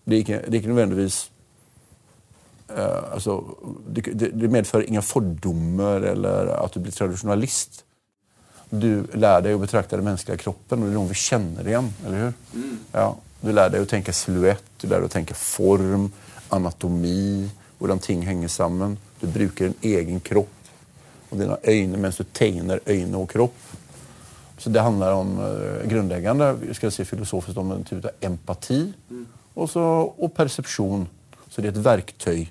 [0.07, 1.17] Det, er ikke, det er ikke nødvendigvis
[2.71, 3.41] uh, altså,
[3.91, 7.83] det, det, medfører ingen fordommer eller at du blir tradisjonalist.
[8.71, 11.91] Du lærer deg å betrakte den menneskelige kroppen, og det er noe vi kjenner igjen.
[12.05, 12.71] eller hur?
[12.95, 13.09] Ja,
[13.43, 16.07] du lærer deg å tenke silhuett, du lærer deg å tenke form,
[16.55, 17.51] anatomi,
[17.81, 18.97] hvordan ting henger sammen.
[19.21, 20.56] Du bruker en egen kropp
[21.31, 23.57] og dine øyne mens du tegner øyne og kropp.
[24.59, 28.81] Så det handler om uh, grunnleggende skal si, filosofisk om en type av empati
[29.57, 29.83] og, så,
[30.17, 31.05] og persepsjon.
[31.51, 32.47] Så det er et verktøy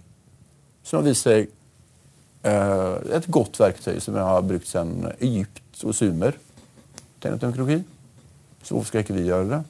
[0.86, 1.48] som har vist eh,
[3.18, 6.38] et godt verktøy som jeg har brukt siden Egypt og Sumer.
[7.22, 7.80] Tegnet demokrati.
[8.62, 9.62] Så hvorfor skal ikke vi gjøre det?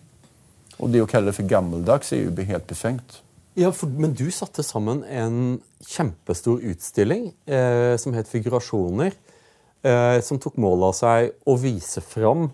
[0.79, 3.21] Og det å kalle det for gammeldags er jo helt befengt.
[3.55, 9.15] Ja, for, Men du satte sammen en kjempestor utstilling eh, som het Figurasjoner.
[9.85, 12.47] Eh, som tok mål av seg å vise fram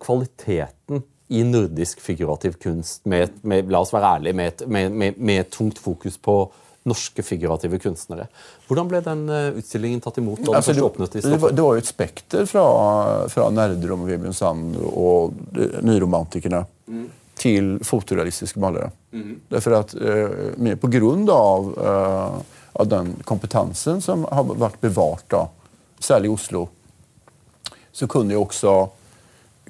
[0.00, 1.00] kvaliteten
[1.32, 6.18] i nordisk figurativ kunst, med, med, la oss være ærlige, med, med, med tungt fokus
[6.20, 6.36] på
[6.84, 8.26] norske figurative kunstnere.
[8.68, 10.42] Hvordan ble den eh, utstillingen tatt imot?
[10.44, 12.64] da altså, det, det, det, var, det, var, jo et spekter fra,
[13.32, 15.38] fra nerderom og Vebjørn Sand og
[15.80, 16.60] nyromantikerne
[16.92, 17.06] mm.
[17.40, 18.90] til fotorealistiske malere.
[19.16, 19.38] Mm.
[19.56, 25.26] Derfor at, uh, mye på grunn av, uh, av den kompetansen som har vært bevart,
[25.30, 25.46] da,
[26.02, 26.66] særlig i Oslo,
[27.94, 28.76] så kunne jo også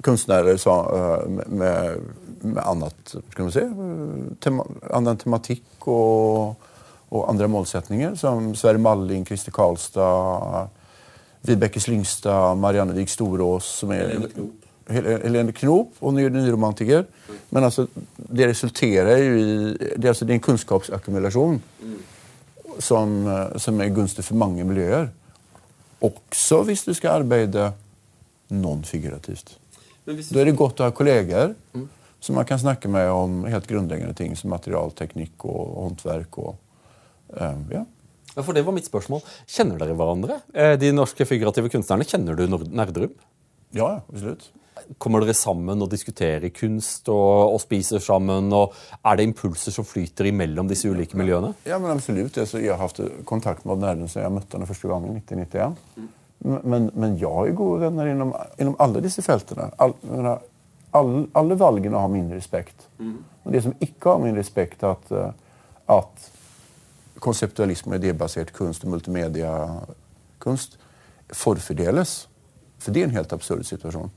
[0.05, 2.07] kunstnere uh, med,
[2.41, 3.65] med annet, skal vi si,
[4.43, 6.71] tema, annen tematikk og
[7.15, 10.71] og andre målsetninger, som Sverre Malling, Christer Karlstad,
[11.45, 14.71] Vibeke Slyngstad, Marianne Vik Storås som er Helene Knop.
[14.85, 17.05] Helene Knop og nyromantiker.
[17.53, 17.87] Men altså,
[18.17, 19.45] det resulterer jo i
[19.95, 21.95] Det, altså, det er en kunnskapsakkumulasjon mm.
[22.79, 23.13] Som,
[23.61, 25.09] som, er gunstig for mange miljøer.
[26.03, 27.71] Også hvis du skal arbeide
[28.53, 29.55] non-figurativt.
[30.05, 31.87] Da er det godt å ha kolleger mm.
[32.21, 36.37] som man kan snakke med om helt grunnleggende ting som materialteknikk og håndverk.
[36.43, 36.59] og
[37.33, 37.85] Ehm, ja.
[38.35, 38.43] ja.
[38.43, 39.23] For det var mitt spørsmål.
[39.49, 40.39] Kjenner dere hverandre?
[40.53, 43.15] Eh, de norske figurative kunstnerne, kjenner du Nerdrum?
[43.75, 44.49] Ja, absolutt.
[45.01, 48.51] Kommer dere sammen og diskuterer kunst og, og, spiser sammen?
[48.53, 51.53] og Er det impulser som flyter imellom disse ulike miljøene?
[51.67, 52.37] Ja, men absolutt.
[52.41, 55.15] Altså, jeg har hatt kontakt med Odd Nerdrum siden jeg møtte henne første gang i
[55.15, 56.11] 1991.
[56.45, 59.69] Men, men, jeg er gode venner innom, innom alle disse feltene.
[59.81, 59.95] All,
[60.95, 62.87] alle, alle valgene har min respekt.
[62.99, 65.31] Men det som ikke har min respekt, er at, eh,
[65.95, 66.29] at
[67.23, 70.77] konseptualisme og idébasert kunst og multimediakunst
[71.33, 72.25] forfordeles.
[72.81, 74.11] For det er en helt absurd situasjon.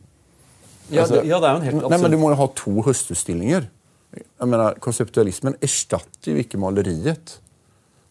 [0.88, 1.92] Ja, altså, ja, det er jo en helt absurd...
[1.92, 3.68] Nei, men Du må jo ha to høstestillinger.
[4.16, 7.38] Jeg mener, Konseptualismen erstatter jo ikke maleriet.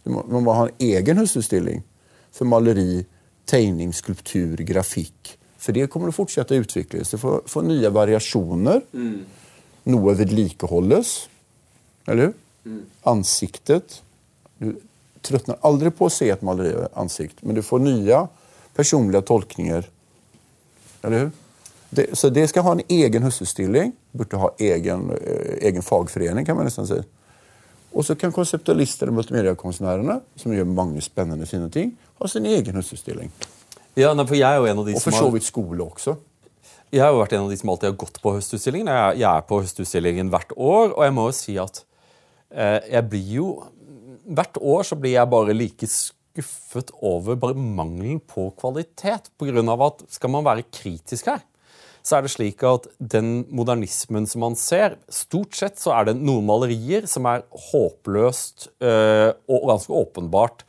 [0.08, 1.82] Må, man må ha en egen høstutstilling
[2.36, 3.04] for maleri,
[3.50, 5.34] tegning, skulptur, grafikk.
[5.58, 7.12] For det kommer å fortsette å utvikles.
[7.12, 8.84] Det får, får nye variasjoner.
[8.94, 9.18] Mm.
[9.92, 11.16] Noe vedlikeholdes.
[12.08, 12.38] Eller hur?
[12.68, 12.84] Mm.
[13.10, 14.02] Ansiktet
[14.62, 14.76] du
[15.26, 18.24] trøttner aldri på å se et maleriansikt, men du får nye
[18.78, 19.88] personlige tolkninger.
[21.04, 21.32] Eller hur?
[21.90, 23.94] Det, så det skal ha en egen husutstilling.
[24.12, 27.00] Burde ha egen, eh, egen fagforening, kan man nesten si.
[27.94, 32.76] Og så kan konseptualister og multimediakonstnærene, som gjør mange spennende, fine ting, ha sin egen
[32.76, 33.32] husutstilling.
[33.98, 36.18] Ja, for jeg er jo en av de og for så vidt skole også.
[36.94, 38.92] Jeg har jo vært en av de som alltid har gått på høstutstillingen.
[38.92, 41.82] Jeg, jeg er på høstutstillingen hvert år, og jeg må jo si at
[42.52, 43.48] eh, jeg blir jo
[44.28, 45.88] hvert år så blir jeg bare like
[46.38, 49.32] skuffet over bare mangelen på kvalitet.
[49.38, 51.42] På grunn av at skal man være kritisk her,
[52.06, 56.20] så er det slik at den modernismen som man ser Stort sett så er det
[56.22, 60.64] noen malerier som er håpløst øh, og ganske åpenbart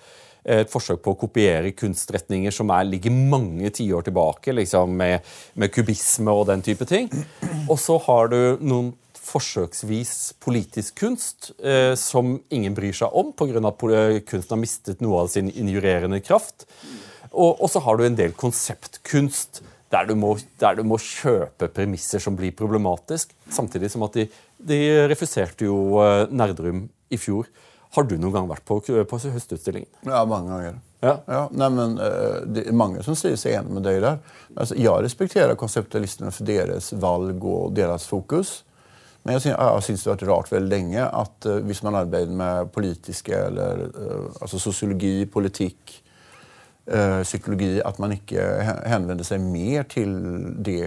[0.48, 5.26] et forsøk på å kopiere kunstretninger som er, ligger mange tiår tilbake, liksom med,
[5.60, 7.10] med kubisme og den type ting.
[7.68, 8.94] Og så har du noen
[9.28, 13.60] forsøksvis politisk kunst eh, som ingen bryr seg om pga.
[13.68, 13.84] at
[14.28, 16.66] kunsten har mistet noe av sin injurerende kraft.
[17.32, 19.62] Og, og så har du en del konseptkunst
[19.92, 23.32] der du, må, der du må kjøpe premisser som blir problematisk.
[23.52, 24.26] Samtidig som at de,
[24.58, 27.48] de refuserte jo eh, Nerdrum i fjor.
[27.96, 29.88] Har du noen gang vært på, på høstutstillingen?
[30.04, 30.76] Ja, mange ganger.
[31.00, 31.14] Ja.
[31.30, 34.18] Ja, nei, men, uh, det er mange som sier seg enig med deg der.
[34.58, 38.58] Altså, jeg respekterer konseptualistene for deres valg og deres fokus.
[39.28, 42.32] Men jeg, jeg syns det har vært rart veldig lenge at uh, hvis man arbeider
[42.32, 45.98] med politiske eller uh, altså sosiologi, politikk,
[46.88, 48.46] uh, psykologi, at man ikke
[48.88, 50.14] henvender seg mer til
[50.64, 50.80] det,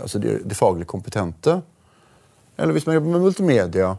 [0.00, 1.58] altså det, det faglig kompetente.
[2.56, 3.90] Eller hvis man jobber med multimedia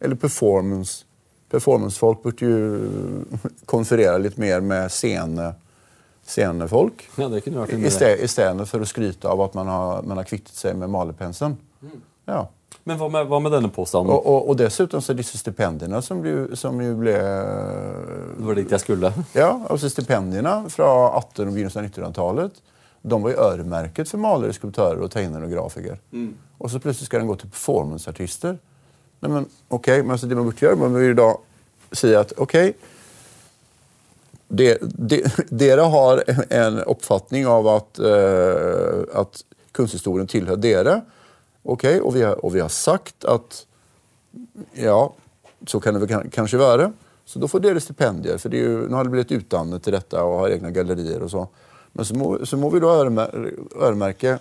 [0.00, 1.04] eller performance.
[1.52, 5.50] Performancefolk burde jo konferere litt mer med scene,
[6.24, 7.04] scenefolk.
[7.20, 10.28] Ja, det kunne vært I stedet for å skryte av at man har, man har
[10.30, 11.58] kvittet seg med malerpenselen.
[11.84, 12.00] Mm.
[12.32, 12.40] Ja.
[12.90, 14.10] Men hva med, hva med denne påstanden?
[14.10, 18.74] Og, og, og, dessuten så disse stipendiene som, jo, som jo ble Det var dit
[18.74, 19.12] jeg skulle?
[19.36, 20.88] Ja, altså Stipendiene fra
[21.20, 22.58] 18- og begynnelsen av 1900-tallet
[23.00, 25.96] de var jo øremerket for malere, skulptører, og tegnere og grafikere.
[26.12, 26.34] Mm.
[26.60, 28.58] Og så plutselig skal den gå til performanceartister.
[29.22, 31.30] Nei, men, ok, men altså det man burde gjøre, man vil da
[31.96, 32.56] si at ok
[34.50, 39.42] de, de, Dere har en oppfatning av at, uh, at
[39.76, 40.96] kunsthistorien tilhører dere.
[41.62, 43.64] Ok, og vi, har, og vi har sagt at
[44.78, 44.98] ja,
[45.66, 46.90] så kan det vel kanskje være.
[47.24, 50.22] Så da får dere stipendier, for det jo, nå har det blitt utdannet til dette
[50.24, 51.22] og har egne gallerier.
[51.22, 51.44] og så.
[51.92, 54.38] Men så må, så må vi da øremerke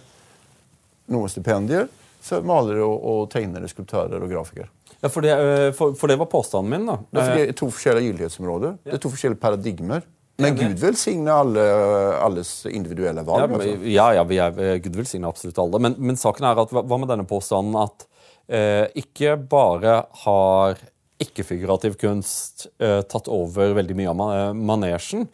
[1.09, 1.89] noen stipendier
[2.23, 4.69] for malere og, og tegnere, skulptører og grafikere.
[4.99, 6.87] Ja, for det, eh, for, for det, var påstanden min.
[6.89, 6.97] da.
[7.09, 8.79] Det er, det er to forskjellige gyldighetsområder.
[8.83, 10.07] Det er to forskjellige paradigmer.
[10.39, 11.63] Men Gud velsigne alle,
[12.23, 13.49] alles individuelle Ja, valg.
[13.51, 13.91] men- altså.
[13.91, 15.79] ja, ja vi er eh, Gud velsigne absolutt alle.
[15.79, 18.07] Men, men saken er at hva med denne påstanden at
[18.49, 20.77] eh, ikke bare har
[21.19, 25.27] ikke-figurativ kunst eh, tatt over veldig mye av ma- manesjen,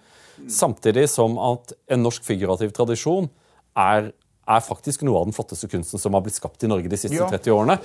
[0.49, 3.30] samtidig som at en norsk figurativ tradisjon
[3.78, 4.10] er,
[4.49, 7.16] er faktisk noe av den flotteste kunsten som har blitt skapt i Norge de siste
[7.22, 7.30] Ja.
[7.30, 7.78] 30 årene.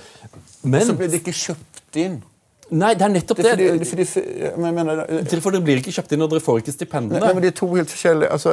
[0.65, 2.23] Men Så blir det ikke kjøpt inn.
[2.71, 3.87] Nei, det er nettopp Det det.
[3.89, 6.61] fordi, fordi, men mener, eh, Dere- For dere blir ikke kjøpt inn, og dere får
[6.63, 7.21] ikke stipendene.
[7.21, 8.53] Nei, men Det er to helt forskjellige altså,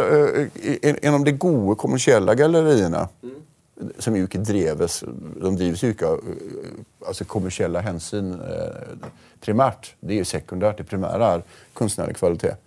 [1.04, 3.04] Gjennom de gode kommersielle galleriene,
[4.00, 6.24] som jo ikke dreves De drives jo ikke av
[7.08, 8.32] altså, kommersielle hensyn
[9.46, 9.92] primært.
[10.02, 10.78] Det er jo sekundært.
[10.82, 11.44] Det primære er
[11.78, 12.58] kunstnerlig kvalitet.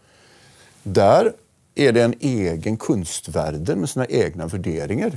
[0.85, 1.33] Der
[1.77, 5.17] er det en egen kunstverden med sine egne vurderinger.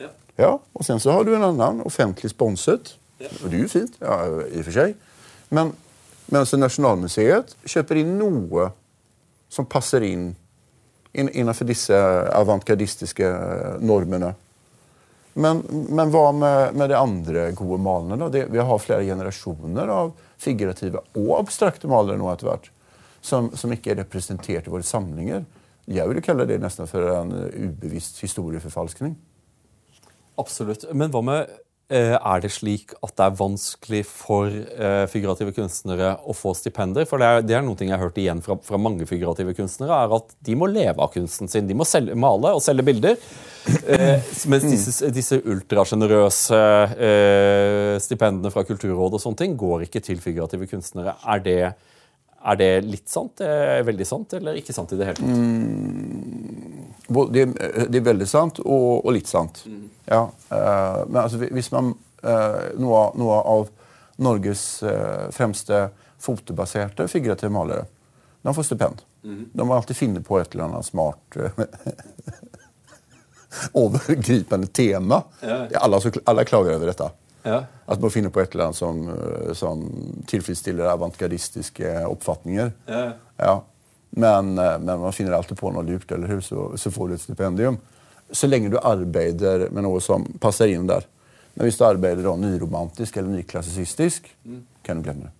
[0.00, 0.08] Ja.
[0.38, 2.96] Ja, Og sen så har du en annen offentlig sponset.
[3.42, 4.94] og det er jo fint ja, i og for sig.
[5.54, 5.72] Men,
[6.32, 8.68] mens Nasjonalmuseet kjøper inn noe
[9.48, 10.30] som passer inn
[11.18, 11.96] innenfor disse
[12.36, 13.30] avantgardistiske
[13.80, 14.34] normene.
[15.38, 18.18] Men, men hva med, med de andre gode malene?
[18.18, 18.28] da?
[18.32, 22.68] Det, vi har flere generasjoner av figurative og abstrakte malere nå etter hvert,
[23.24, 25.46] som, som ikke er representert i våre samlinger.
[25.88, 29.14] Jeg ville kalle det nesten for en eh, ubevisst historieforfalskning.
[30.38, 30.84] Absolutt.
[30.92, 36.10] Men hva med eh, Er det slik at det er vanskelig for eh, figurative kunstnere
[36.20, 37.06] å få stipender?
[37.08, 39.96] For det er, det er noe jeg har hørt igjen fra, fra mange figurative kunstnere,
[40.04, 41.64] er at de må leve av kunsten sin.
[41.70, 43.16] De må selge, male og selge bilder.
[43.88, 46.60] Eh, mens disse, disse ultrasjenerøse
[47.08, 51.16] eh, stipendene fra Kulturrådet og sånne ting går ikke til figurative kunstnere.
[51.24, 53.40] Er det, er det litt sant?
[53.44, 55.32] Eh, veldig sant, eller ikke sant i det hele tatt?
[55.32, 56.77] Både-
[57.08, 57.44] Det,
[57.88, 59.62] det er veldig sant og, og litt sant.
[60.04, 63.70] Ja, uh, men altså, hvis man uh, noe, noe av
[64.20, 65.86] Norges uh, fremste
[66.20, 67.86] fotobaserte figurative malere
[68.42, 69.02] de får stipend.
[69.52, 71.64] De må alltid finne på et eller annet smart eh,
[73.82, 75.22] overgripende tema.
[75.40, 75.66] Ja.
[75.80, 77.10] Alle, alle, klager over dette.
[77.42, 77.64] Ja.
[77.86, 79.82] At man finner på et eller annet som, eh, som
[80.30, 82.72] tilfredsstiller avantgardistiske oppfatninger.
[83.36, 83.58] Ja.
[84.10, 86.42] Men, eh, men man finner alltid på noe lurt, eller hur?
[86.44, 87.78] Så, så får du et stipendium.
[88.30, 91.06] Så lenge du arbeider med noe som passer inn der.
[91.54, 94.28] Men hvis du arbeider da nyromantisk eller nyklassisistisk,
[94.86, 95.34] kan du glemme det.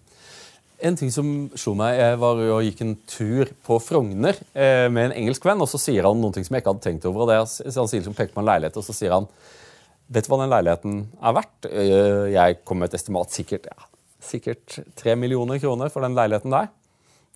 [0.89, 1.27] En ting som
[1.59, 5.63] slo meg, jeg var og gikk en tur på Frogner eh, med en engelsk venn,
[5.63, 7.25] og så sier han noe som jeg ikke hadde tenkt over.
[7.25, 9.27] og det er, Han sier liksom, peker på en leilighet, og så sier han
[10.09, 11.67] Vet du hva den leiligheten er verdt?
[11.69, 13.89] Eh, jeg kom med et estimat sikkert ja,
[14.25, 16.71] sikkert tre millioner kroner for den leiligheten der.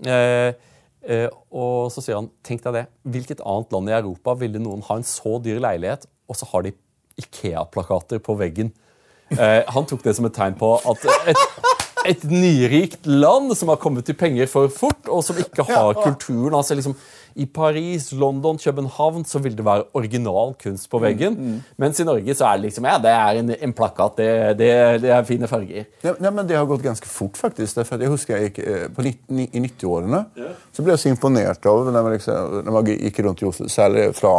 [0.06, 0.70] Eh, eh,
[1.02, 2.84] og så sier han tenk deg det.
[3.02, 6.66] Hvilket annet land i Europa ville noen ha en så dyr leilighet, og så har
[6.66, 6.76] de
[7.20, 8.70] Ikea-plakater på veggen?
[9.32, 11.42] Eh, han tok det som et tegn på at et,
[12.08, 16.54] et nyrikt land som har kommet til penger for fort, og som ikke har kulturen.
[16.54, 16.94] altså liksom
[17.34, 21.62] I Paris, London, København så vil det være original kunst på veggen.
[21.80, 24.70] Mens i Norge så er det liksom ja, det er en, en plakat, det, det,
[25.02, 25.86] det er fine farger.
[26.04, 27.74] Ja, nej, men det har gått ganske fort faktisk.
[27.76, 30.24] Därför jeg husker jeg gick, eh, på 90, I 90-årene
[30.72, 33.68] så ble jeg så imponert av når man, liksom, når man gikk rundt i Oslo,
[33.68, 34.32] særlig fra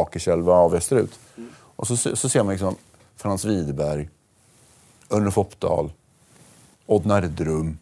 [0.00, 1.12] Akerselva og vesterut.
[1.76, 2.76] Og så, så ser man liksom
[3.20, 4.08] Frans Widerberg,
[5.12, 5.90] Ørnulf Oppdal,
[6.90, 7.74] Odd Nerdrum,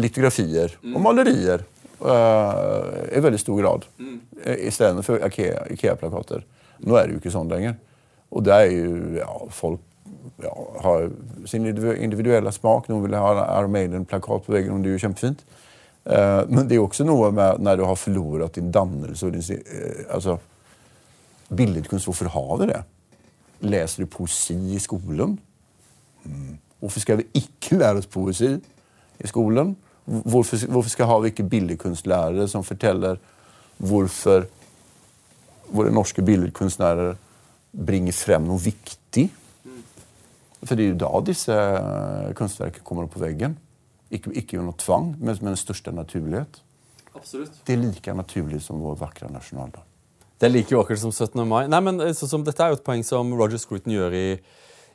[0.00, 1.64] litografier og malerier
[2.00, 3.86] uh, i veldig stor grad.
[3.98, 4.18] Mm.
[4.56, 6.44] I stedet for Ikea- Ikea-plakater.
[6.82, 7.76] Nå er det jo ikke sånn lenger.
[8.32, 9.82] Og det er jo ja, Folk
[10.42, 10.52] ja,
[10.84, 11.10] har
[11.46, 12.88] sin individu- individuelle smak.
[12.88, 15.44] Noen vil ha en Iron Maiden-plakat på veggen, og det er jo kjempefint.
[16.02, 19.44] Uh, men det er også noe med når du har forlorat din dannelse og din
[19.46, 20.40] uh, eh, altså,
[21.52, 22.80] Billedkunst, hvorfor har vi det?
[23.62, 25.36] Leser du poesi i skolen?
[26.24, 26.56] Mm.
[26.82, 28.50] Hvorfor skal vi ikke lære oss poesi
[29.22, 29.76] i skolen?
[30.04, 33.20] Hvorfor, hvorfor skal ha vi ikke billedkunstlærere som forteller
[33.78, 34.48] hvorfor
[35.72, 37.14] våre norske billedkunstnere
[37.72, 39.28] bringer frem noe viktig?
[40.62, 41.54] For det er jo da disse
[42.38, 43.56] kunstverkene kommer opp på veggen.
[44.12, 46.60] Ikke, ikke under tvang, men med den største naturlighet.
[47.14, 47.54] Absolutt.
[47.66, 49.86] Det er like naturlig som vår vakre nasjonaldag.
[50.38, 51.38] Det er like vakkert som 17.
[51.46, 51.66] mai.
[51.70, 54.26] Nei, men eh, så, som, Dette er jo et poeng som Roger Scruton gjør i,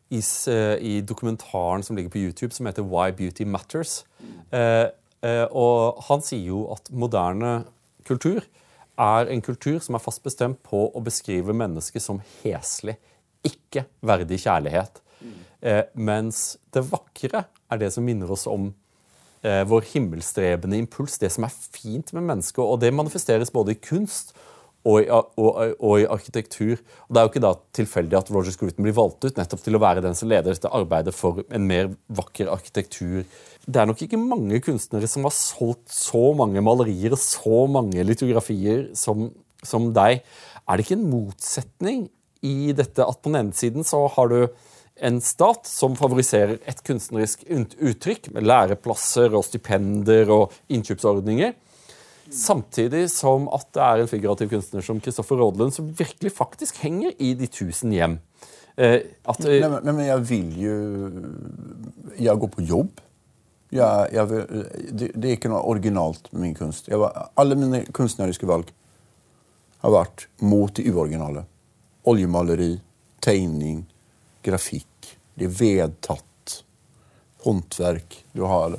[0.10, 4.05] i, eh, i dokumentaren som ligger på YouTube, som heter Why Beauty Matters.
[4.51, 4.88] Eh,
[5.22, 7.66] eh, og Han sier jo at moderne
[8.08, 8.41] kultur
[8.97, 12.97] er en kultur som er fast bestemt på å beskrive mennesket som heslig,
[13.45, 15.01] ikke verdig kjærlighet.
[15.62, 18.70] Eh, mens det vakre er det som minner oss om
[19.43, 22.64] eh, vår himmelstrebende impuls, det som er fint med mennesket.
[22.64, 24.36] Og det manifesteres både i kunst
[24.88, 26.78] og i, og, og i arkitektur.
[27.07, 29.75] Og Det er jo ikke da tilfeldig at Roger Scruton blir valgt ut nettopp til
[29.75, 33.25] å være den som leder dette arbeidet for en mer vakker arkitektur
[33.67, 38.03] det er nok ikke mange kunstnere som har solgt så mange malerier og så mange
[38.07, 39.28] litografier som,
[39.59, 40.21] som deg.
[40.63, 42.05] Er det ikke en motsetning
[42.47, 44.39] i dette at på den ene siden så har du
[45.07, 51.51] en stat som favoriserer et kunstnerisk uttrykk, med læreplasser og stipender og innkjøpsordninger,
[52.34, 57.15] samtidig som at det er en figurativ kunstner som Kristoffer Rådlund som virkelig faktisk henger
[57.23, 58.17] i de tusen hjem.
[58.78, 60.73] Eh, at, nei, nei, men, jeg vil jo
[62.21, 62.99] Jeg går på jobb.
[63.73, 66.91] Jeg, jeg det, det, er ikke noe originalt med min kunst.
[66.91, 68.69] Var, alle mine kunstneriske valg
[69.82, 71.43] har vært mot det uoriginale.
[72.07, 72.78] Oljemaleri,
[73.23, 73.82] tegning,
[74.45, 75.17] grafikk.
[75.38, 76.23] Det er vedtatt.
[77.43, 78.21] Håndverk.
[78.34, 78.78] Du har,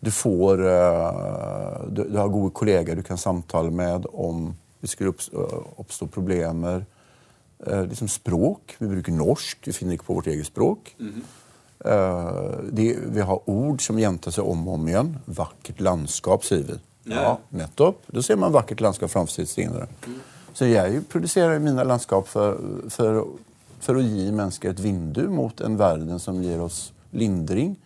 [0.00, 5.12] du får uh, du, du, har gode kolleger du kan samtale med om det skulle
[5.76, 6.86] oppstå problemer.
[7.66, 8.76] Uh, liksom språk.
[8.78, 9.58] Vi bruker norsk.
[9.68, 10.94] Vi finner ikke på vårt eget språk.
[10.98, 11.24] Mm -hmm.
[12.72, 15.18] det, vi har ord som gjentar seg om og om igjen.
[15.26, 16.78] Vakkert landskap, sier vi.
[17.04, 18.02] Ja, nettopp.
[18.06, 19.86] Da ser man vakkert landskap framfor sitt senere.
[20.06, 20.20] Mm.
[20.52, 22.58] Så jeg produserer mine landskap for,
[22.90, 23.22] for,
[23.80, 27.76] for, å gi mennesker et vindu mot en verden som gir oss lindring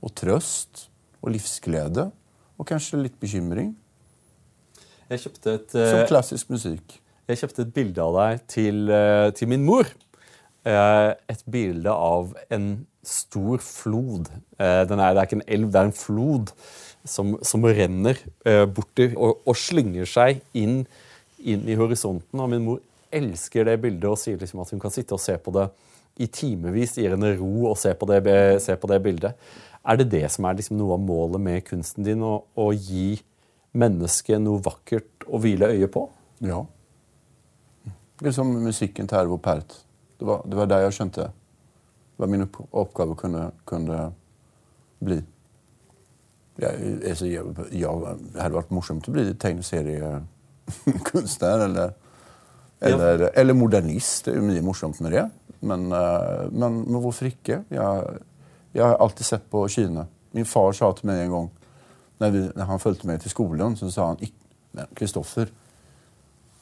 [0.00, 0.88] og trøst
[1.24, 2.10] og livsglede.
[2.60, 3.72] Og kanskje litt bekymring.
[5.10, 6.98] Jeg kjøpte et, Som eh, klassisk musikk.
[7.28, 9.88] Jeg kjøpte et bilde av deg til, eh, til min mor.
[10.64, 12.68] Eh, et bilde av en
[13.04, 14.30] stor flod.
[14.58, 16.54] Er, det er ikke en elv, det er en flod
[17.04, 18.16] som, som renner
[18.72, 20.86] borti og, og slynger seg inn
[21.44, 22.40] inn i horisonten.
[22.40, 22.80] Og min mor
[23.14, 25.68] elsker det bildet og sier liksom at hun kan sitte og se på det
[26.24, 26.96] i timevis.
[26.98, 28.22] Gir henne ro å se på det,
[28.64, 29.52] se på det bildet.
[29.84, 32.22] Er det det som er liksom noe av målet med kunsten din?
[32.24, 33.20] Å, å gi
[33.76, 36.06] mennesket noe vakkert å hvile øyet på?
[36.44, 36.62] Ja.
[38.20, 39.70] Det er som musikken til Ervo Pert.
[40.18, 41.24] Det var, det var der jeg skjønte
[42.14, 44.12] hva min oppgave kunne, kunne
[45.04, 45.18] bli.
[46.62, 46.72] Jeg,
[47.10, 47.42] altså, jeg,
[47.74, 47.90] jeg,
[48.30, 51.88] det hadde vært morsomt å bli tegneseriekunstner eller,
[52.78, 54.24] eller, eller, modernist.
[54.24, 55.26] Det er jo mye morsomt med det.
[55.64, 57.56] Men, uh, men, men hvorfor ikke?
[57.74, 57.90] Jeg,
[58.74, 60.06] jeg, har alltid sett på Kina.
[60.34, 61.50] Min far sa til meg en gang
[62.20, 65.50] når, vi, når han fulgte meg til skolen, så sa han Kristoffer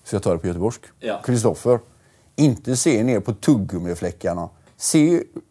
[0.03, 0.89] Skal jeg ta det på göteborgsk?
[1.25, 2.49] Kristoffer, ja.
[2.49, 4.49] ikke se ned på tuggummiflekkene.
[4.77, 5.03] Se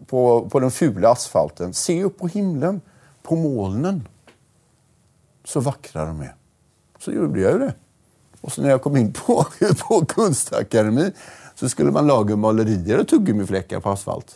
[0.09, 1.73] på, på den fule asfalten.
[1.73, 2.81] Se opp på himmelen,
[3.23, 4.01] på molnen.
[5.47, 6.35] Så vakre de er.
[7.01, 7.71] Så gjorde jeg jo det.
[8.41, 9.37] Og så når jeg kom inn på,
[9.85, 11.07] på Kunstakademi,
[11.55, 14.35] så skulle man lage malerier og tuggummiflekker på asfalt.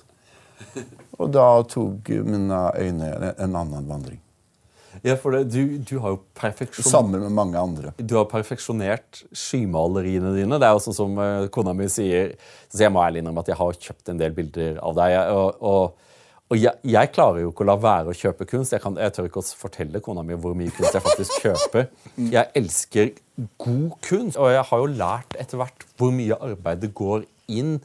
[1.19, 4.21] Og da tok mine øyne en annen vandring.
[5.03, 6.87] Ja, for det, du, du, har jo perfeksjon...
[6.87, 7.91] Sammen med mange andre.
[7.99, 10.59] Du har perfeksjonert skymaleriene dine.
[10.61, 12.33] Det er jo sånn som uh, kona mi sier
[12.71, 15.19] Så jeg må ærlig innrømme at jeg har kjøpt en del bilder av deg.
[15.35, 16.01] og, og
[16.45, 18.75] og jeg, jeg, klarer jo ikke å la være å kjøpe kunst.
[18.75, 21.87] Jeg, kan, jeg, tør ikke å fortelle kona mi hvor mye kunst jeg faktisk kjøper.
[22.21, 23.15] Jeg elsker
[23.61, 27.79] god kunst, og jeg har jo lært etter hvert hvor mye arbeid det går inn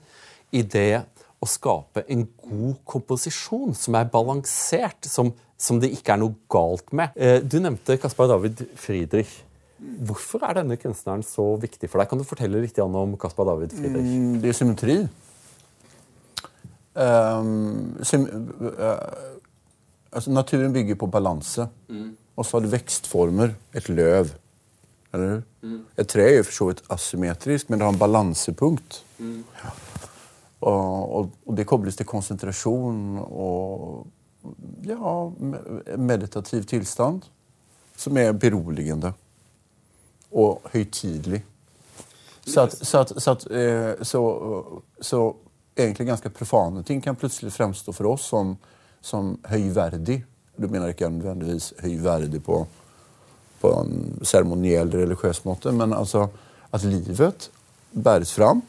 [0.53, 1.07] i det
[1.41, 6.93] å skape en god komposisjon som er balansert, som, som det ikke er noe galt
[6.97, 7.17] med.
[7.17, 9.33] Eh, du nevnte Caspar David Friedrich.
[9.81, 12.11] Hvorfor er denne kunstneren så viktig for deg?
[12.11, 14.11] Kan du fortelle litt om Caspar David Friedrich?
[14.13, 14.97] Mm, det er symmetri.
[17.01, 18.27] Um, sim,
[18.61, 18.99] uh,
[20.13, 21.71] altså naturen bygger på balanse.
[21.89, 22.11] Mm.
[22.37, 23.57] Og så har du vekstformer.
[23.81, 24.35] Et løv.
[25.17, 25.79] Eller mm.
[25.97, 29.01] Et tre er jo for så vidt asymmetrisk, men det har en balansepunkt.
[29.19, 29.41] Mm.
[29.63, 29.73] Ja.
[30.61, 34.07] Og, og, det kobles til konsentrasjon og
[34.85, 35.15] ja,
[35.97, 37.25] meditativ tilstand.
[37.97, 39.13] Som er beroligende
[40.31, 41.43] og høytidelig.
[42.47, 44.21] Så, at, så, at, så, at, eh, så,
[45.01, 45.21] så
[45.77, 48.55] egentlig ganske profane ting kan plutselig fremstå for oss som,
[49.01, 50.21] som høyverdig.
[50.57, 52.63] Du mener ikke nødvendigvis høyverdig på,
[53.61, 56.29] på en seremoniell, religiøs måte, men altså
[56.73, 57.51] at livet
[57.93, 58.63] bæres fram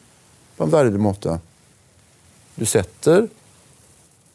[0.58, 1.40] på en verdig måte.
[2.56, 3.28] Du setter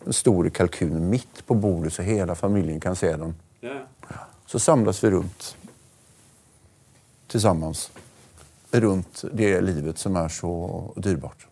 [0.04, 3.34] den store kalkunen midt på bordet, så hele familien kan se den.
[4.46, 5.56] Så samles vi rundt
[7.28, 7.74] sammen.
[8.72, 10.50] Rundt det livet som er så
[10.96, 11.46] dyrebart.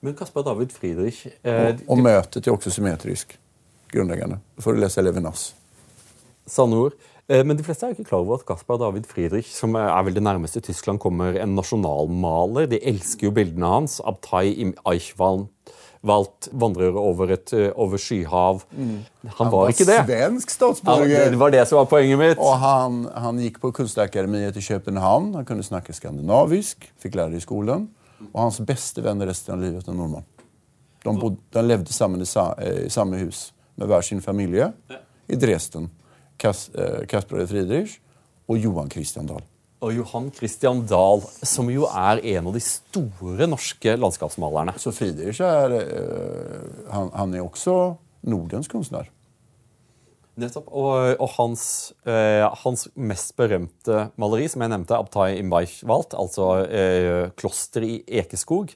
[0.00, 3.34] Men Kaspar David Friedrich eh, Og, og møtet er også symmetrisk.
[3.90, 4.38] Grunnleggende.
[4.56, 5.54] for får du lese Levinas.
[6.46, 6.92] Sanne ord.
[7.28, 9.92] Eh, men de fleste er jo ikke klar over at Caspar David Friedrich, som er
[10.06, 14.00] vel det nærmeste Tyskland kommer en nasjonalmaler De elsker jo bildene hans.
[14.00, 15.48] Abtai im Eichwald
[16.06, 18.62] valgt vandrer over et eh, over skyhav.
[18.70, 19.04] Mm.
[19.24, 19.98] Han, han, var, ikke det.
[20.06, 21.30] svensk statsborger.
[21.30, 22.38] det var det som var poenget mitt.
[22.38, 25.32] Og han, han gikk på Kunstakademiet i København.
[25.40, 26.86] Han kunne snakke skandinavisk.
[27.02, 27.88] Fikk lære det i skolen.
[28.30, 30.26] Og hans beste venn resten av livet er nordmann.
[31.04, 33.48] De, bodde, de levde sammen i, sa, eh, i, samme hus
[33.78, 34.72] med hver sin familie
[35.28, 35.90] i Dresden.
[36.44, 37.98] Eh, Kasper Friedrich
[38.48, 39.42] og Johan Christian Dahl.
[39.80, 44.74] Og Johan Christian Dahl, som jo er en av de store norske landskapsmalerne.
[44.78, 49.10] Så Friedrich er eh, han, han er også Nordens kunstner.
[50.38, 50.68] Nettopp.
[50.70, 51.62] Og, og hans,
[52.06, 58.18] eh, hans, mest berømte maleri, som jeg nevnte, 'Abtai im Weichwald', altså eh, klosteret i
[58.20, 58.74] Ekeskog.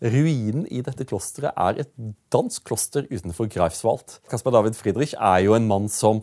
[0.00, 1.90] Ruinen i dette klosteret er et
[2.32, 4.20] dansk kloster utenfor Greifswald.
[4.30, 6.22] Caspar David Friedrich er jo en mann som,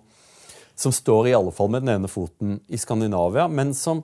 [0.78, 4.04] som står i alle fall med den ene foten i Skandinavia, men som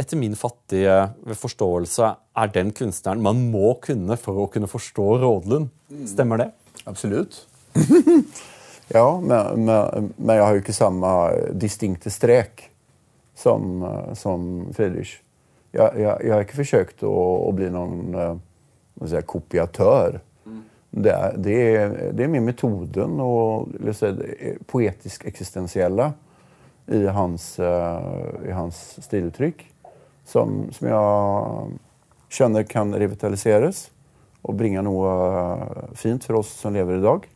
[0.00, 5.68] etter min fattige forståelse er den kunstneren man må kunne for å kunne forstå Rådlund.
[6.08, 6.50] Stemmer det?
[6.88, 7.44] Absolutt.
[8.90, 11.10] Ja, men, men, men, jeg har jo ikke samme
[11.54, 12.64] distinkte strek
[13.38, 13.84] som,
[14.18, 15.20] som Friedrich.
[15.70, 17.12] Jeg, jeg, jeg, har ikke forsøkt å,
[17.46, 18.40] å bli noen
[19.06, 20.18] si, kopiatør.
[20.90, 24.10] Det, er, det, er, det er mer metoden og si,
[24.66, 26.10] poetisk eksistensielle
[26.90, 29.62] i i hans stiluttrykk
[30.30, 31.78] som, som, jeg
[32.30, 33.88] kjenner kan revitaliseres
[34.46, 35.12] og bringe noe
[35.98, 37.26] fint for oss som lever i dag.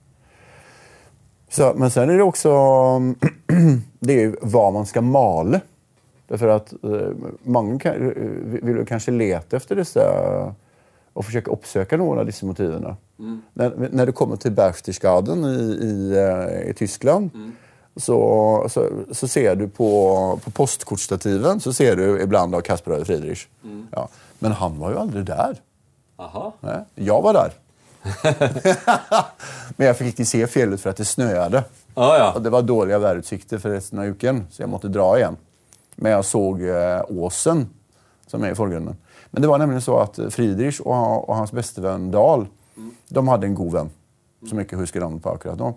[1.51, 2.55] Så, men sen er det også
[4.07, 5.61] det er hva man skal male.
[6.35, 10.07] For at, eh, mange kan, eh, kanskje lete etter dessa
[11.15, 12.97] och försöka uppsöka noen av dessa motiven.
[13.19, 13.43] Mm.
[13.53, 17.53] När, när du kommer till Berchtesgaden i, i, eh, i Tyskland mm.
[17.97, 23.47] så, så, så, ser du på, på postkortstativen så ser du ibland av Caspar Friedrich.
[23.65, 23.87] Mm.
[23.91, 24.09] Ja.
[24.39, 25.61] Men han var ju aldrig där.
[26.17, 26.53] Aha.
[26.61, 27.53] Nej, jag var där.
[29.77, 31.65] Men jeg fikk ikke se fjellet for at det snøade.
[31.95, 32.29] Ah, ja.
[32.35, 35.39] Og det var dårlige værutsikter for resten av uken, så jeg måtte dra igjen.
[35.97, 37.65] Men jeg så eh, åsen,
[38.29, 38.99] som er i forgrunnen.
[39.35, 42.47] Men det var nemlig så at Friedrich og, og hans bestevenn Dahl
[43.11, 43.91] de hadde en god venn
[44.47, 45.73] som ikke husker navnet på akkurat nå,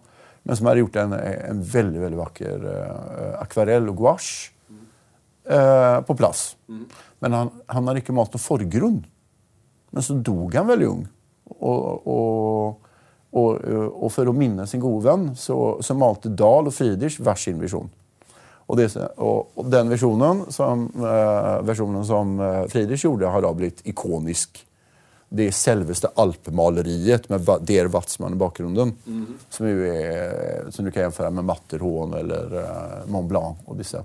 [0.45, 4.51] men som hadde gjort en, en veldig veldig vakker uh, akvarell og gouache
[5.49, 6.49] uh, på plass.
[7.23, 8.99] Men han, han hadde ikke malt noen forgrunn.
[9.95, 11.05] Men så dog han veldig ung.
[11.57, 12.91] Og, og,
[13.31, 13.49] og,
[13.87, 17.59] og, for å minne sin gode venn så, så malte Dahl og Friedrich hver sin
[17.63, 17.89] visjon.
[18.67, 23.85] Og, disse, og, den versjonen som, uh, versjonen som uh, Friedrich gjorde, har da blitt
[23.87, 24.63] ikonisk.
[25.27, 28.93] Det selveste alpemaleriet med Der Watzmann i bakgrunnen.
[29.05, 29.39] Mm -hmm.
[29.49, 34.03] som, er, som, du kan jämföra med Matterhorn eller uh, Mont Blanc og disse.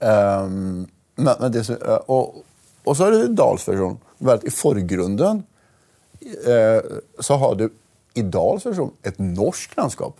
[0.00, 2.44] Um, men, men det, og,
[2.84, 3.98] og så er det Dahls versjon.
[4.22, 5.42] I forgrunnen
[6.22, 6.80] eh,
[7.18, 7.68] så har du
[8.18, 10.18] i Dahls versjon et norsk landskap.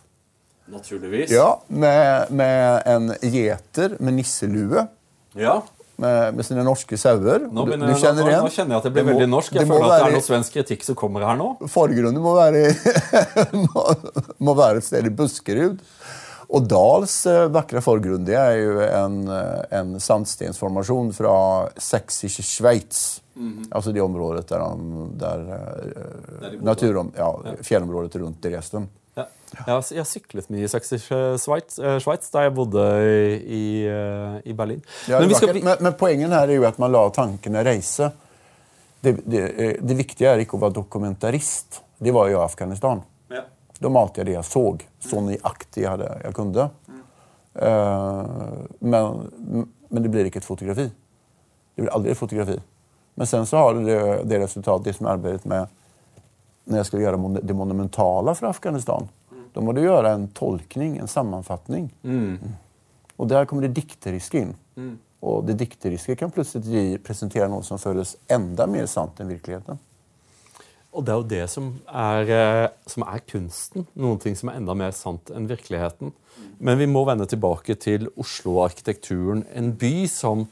[0.71, 1.31] Naturligvis.
[1.31, 4.87] Ja, med, med en gjeter med nisselue.
[5.35, 5.63] Ja.
[5.97, 7.45] Med, med, sine norske sauer.
[7.47, 9.59] Nå, nå, nå, kjenner jeg at det blir det må, veldig norsk.
[9.59, 11.53] Jeg føler at det er noe svensk kritikk som kommer her nå.
[11.71, 12.73] Forgrunnen må være,
[13.67, 13.87] må,
[14.43, 15.83] må være et sted i Buskerud.
[16.53, 21.35] Og Dals eh, vakre forgrunn det er jo en, eh, en sandstensformasjon fra
[21.77, 23.21] Sächsische Schweiz.
[23.35, 23.69] Mm -hmm.
[23.71, 24.59] Altså det området der,
[25.17, 25.39] der,
[26.41, 27.53] der de naturom, ja, ja.
[27.63, 28.89] fjellområdet rundt Dresden.
[29.19, 29.27] Ja.
[29.53, 31.07] Jeg, har, syklet mye i Sveits,
[31.43, 32.85] Schweiz, eh, da jeg bodde
[33.45, 33.65] i,
[34.49, 34.81] i Berlin.
[35.11, 35.53] Ja, men, skal...
[35.59, 38.09] men, men, poenget her er jo at man lar tankene reise.
[39.03, 39.43] Det, det,
[39.83, 41.83] det viktige er ikke å være dokumentarist.
[42.03, 43.03] Det var jo Afghanistan.
[43.83, 44.63] Da malte jeg det jeg så,
[45.03, 46.69] så nøyaktig jeg, jeg kunne.
[47.53, 49.25] Uh, men,
[49.89, 50.87] men, det blir ikke et fotografi.
[51.75, 52.59] Det blir aldri et fotografi.
[53.19, 53.99] Men sen så har det
[54.31, 55.67] det resultatet, som arbeidet med
[56.65, 59.09] når jeg skulle gjøre det monumentale for Afghanistan.
[59.53, 61.89] Da må du gjøre en tolkning, en sammanfattning.
[62.03, 62.53] Mm.
[63.21, 64.55] Og der kommer det dikteriske inn.
[64.79, 64.95] Mm.
[65.23, 69.79] Og det dikteriske kan plutselig presentere noe som føles enda mer sant enn virkeligheten.
[70.93, 73.87] Og det er jo det som er, eh, som er, kunsten.
[73.97, 76.13] Noen ting som er enda mer sant enn virkeligheten.
[76.59, 79.47] Men vi må vende tilbake til Oslo-arkitekturen.
[79.55, 80.49] En by som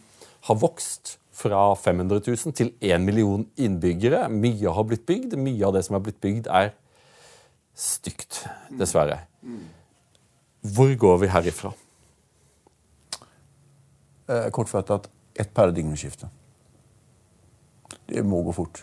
[0.48, 4.26] har vokst fra 500 000 til 1 million innbyggere.
[4.28, 5.38] Mye har blitt bygd.
[5.40, 6.74] Mye av det som har blitt bygd, er
[7.74, 8.44] stygt,
[8.78, 9.22] dessverre.
[10.74, 11.72] Hvor går vi herifra?
[14.52, 15.08] Kort fortalt
[15.40, 16.28] et paradigmeskifte.
[18.10, 18.82] Det må gå fort.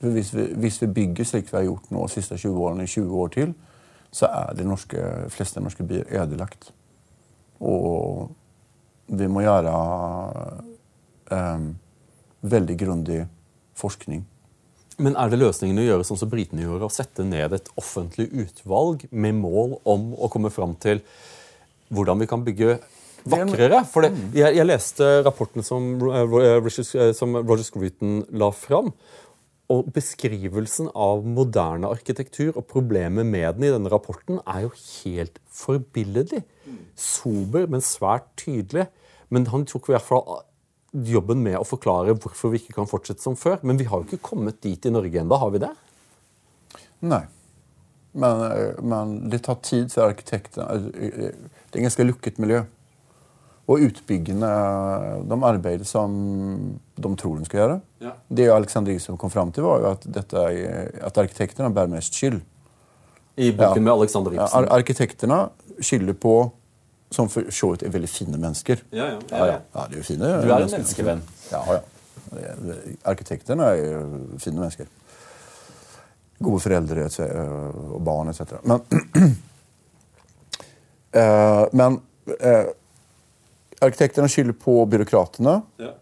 [0.00, 2.86] For hvis vi, hvis vi, bygger slik vi har gjort nå de siste 20 årene,
[2.86, 3.54] i 20 år til,
[4.14, 5.02] så er de norske,
[5.34, 6.72] fleste norske byer ødelagt.
[7.60, 8.30] Og
[9.08, 9.74] vi må gjøre
[11.32, 11.68] um,
[12.46, 13.22] veldig grundig
[13.78, 14.24] forskning.
[14.98, 18.26] Men er det løsningen å gjøre sånn som britene gjorde, å sette ned et offentlig
[18.34, 21.04] utvalg med mål om å komme fram til
[21.94, 22.80] hvordan vi kan bygge
[23.28, 23.84] vakrere?
[23.86, 24.26] For det, mm.
[24.34, 26.68] jeg, jeg, leste rapporten som, uh,
[27.14, 28.92] som Roger Scruton la fram.
[29.68, 35.36] og beskrivelsen av moderne arkitektur og problemet med den i denne rapporten er jo helt
[35.52, 36.40] forbilledlig.
[36.96, 38.86] Sober, men svært tydelig.
[39.28, 40.24] Men han tok i hvert fall
[40.92, 43.60] jobben med å forklare hvorfor vi ikke kan fortsette som før.
[43.66, 45.74] Men vi har jo ikke kommet dit i Norge ennå, har vi det?
[47.06, 47.22] Nei.
[48.18, 50.90] Men, eh, men, det tar tid for arkitektene.
[50.90, 51.32] Det er
[51.76, 52.64] et ganske lukket miljø.
[53.68, 54.48] Og utbyggerne
[55.28, 56.12] de arbeider som
[56.96, 57.80] de tror de skal gjøre.
[58.00, 58.14] Ja.
[58.32, 60.44] Det Alexander Isom kom fram til, var jo at, dette,
[61.04, 62.40] at arkitektene bærer mest skyld.
[63.38, 63.84] I boken ja.
[63.84, 64.56] med Alexander Ibsen?
[64.56, 65.42] Ar arkitektene
[65.84, 66.32] skylder på
[67.10, 68.82] som for så vidt er veldig fine mennesker.
[68.92, 69.20] Ja, ja.
[69.30, 69.84] ja, ja.
[69.92, 71.22] de er fine du er en menneskevenn.
[71.52, 71.82] Ja, ja.
[73.08, 74.02] Arkitektene er
[74.42, 74.90] fine mennesker.
[76.38, 77.06] Gode foreldre
[77.88, 78.58] og barn etc.
[78.68, 78.84] Men,
[81.16, 81.98] uh, men
[82.36, 82.68] uh,
[83.78, 85.92] Arkitektene skylder på byråkratene, ja.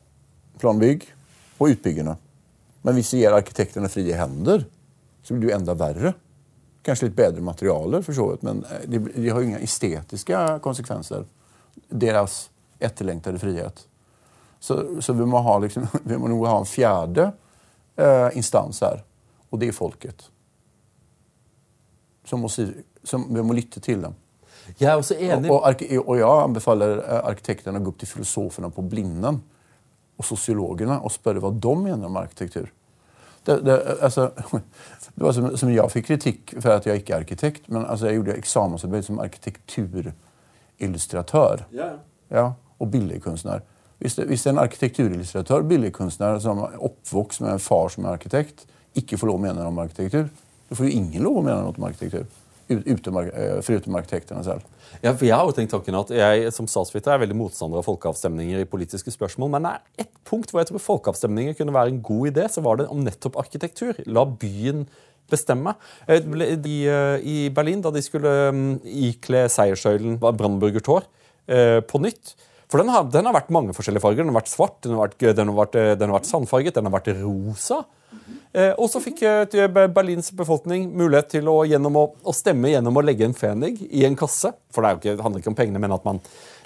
[0.61, 1.03] planbygg
[1.61, 2.15] og utbyggerne.
[2.87, 4.65] Men hvis vi gir arkitektene frie hender,
[5.21, 6.15] så blir det jo enda verre.
[6.87, 11.24] Kanskje litt bedre materialer, for så men det, de, de har jo ingen estetiske konsekvenser.
[11.91, 12.45] Deres
[12.78, 13.82] etterlengtede frihet.
[14.61, 17.30] Så, så, vi må ha liksom, vi må nog ha en fjerde
[17.97, 19.03] eh, instans her,
[19.51, 20.28] og det er folket.
[22.26, 24.16] Som må, som vi må lytte til dem.
[24.80, 25.51] Jeg er også enig.
[25.51, 29.43] Og, og, og jeg anbefaler eh, arkitektene å gå opp til filosofene på Blinden
[30.16, 32.70] og sosiologene og spørre hva de mener om arkitektur.
[33.47, 34.30] Det, det, altså,
[35.14, 38.07] det var som, som, jeg fikk kritikk for at jeg ikke er arkitekt, men altså,
[38.07, 41.57] jeg gjorde eksamensarbeid som arkitekturillustratør.
[41.74, 41.97] Yeah.
[42.30, 43.61] Ja, og billedkunstner.
[43.99, 49.18] Hvis hvis en arkitekturillustratør billedkunstner som er oppvokst med en far som er arkitekt, ikke
[49.18, 50.28] får lov å mene noe om arkitektur,
[50.68, 52.26] da får jo ingen lov å mene noe om arkitektur.
[52.69, 54.62] Eh, selv.
[55.03, 57.87] Ja, for Jeg har jo tenkt tanken at jeg som statsviter er veldig motstander av
[57.87, 61.95] folkeavstemninger i politiske spørsmål, men det er ett punkt hvor jeg tror folkeavstemninger kunne være
[61.95, 63.95] en god idé, så var det om nettopp arkitektur.
[64.07, 64.89] La byen
[65.31, 65.77] bestemme.
[66.09, 71.07] De, I, eh, Berlin, da de skulle mm, ikle seierssøylen Brandenburger Tor
[71.47, 72.33] på nytt
[72.67, 74.25] For den har, den har, vært mange forskjellige farger.
[74.25, 76.89] Den har vært svart, den har vært, den har vært, den har vært sandfarget, den
[76.89, 77.85] har vært rosa.
[78.57, 83.05] Eh, og så fikk eh, Berlins befolkning mulighet til å, å, å, stemme gjennom å
[83.05, 84.55] legge en fenig i en kasse.
[84.73, 86.23] For det, ikke, det handler ikke om pengene, men at man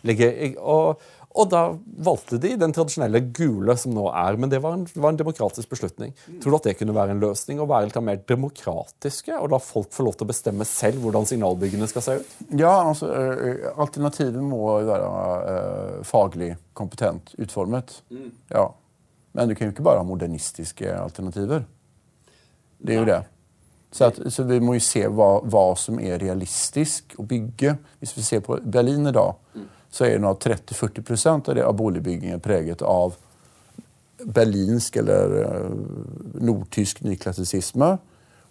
[0.06, 1.02] legger og,
[1.34, 1.64] og, da
[2.06, 4.38] valgte de den tradisjonelle gule som nå er.
[4.38, 6.14] Men det var en, var en demokratisk beslutning.
[6.38, 7.58] Tror du at det kunne være en løsning?
[7.58, 11.26] Å være litt mer demokratiske og la folk få lov til å bestemme selv hvordan
[11.26, 12.38] signalbyggene skal se ut?
[12.54, 17.98] Ja, altså eh, Alternativet må være uh, faglig kompetent utformet.
[18.14, 18.30] Mm.
[18.54, 18.68] Ja.
[19.34, 21.66] Men du kan jo ikke bare ha modernistiske alternativer.
[22.80, 23.20] Det er jo det.
[23.90, 27.74] Så, at, så, vi må jo se hva, hva, som er realistisk å bygge.
[27.98, 29.66] Hvis vi ser på Berlin i dag, mm.
[29.90, 33.18] så er 30-40 av, det, av boligbyggingen preget av
[34.20, 35.70] berlinsk eller uh,
[36.44, 37.94] nordtysk nyklassisisme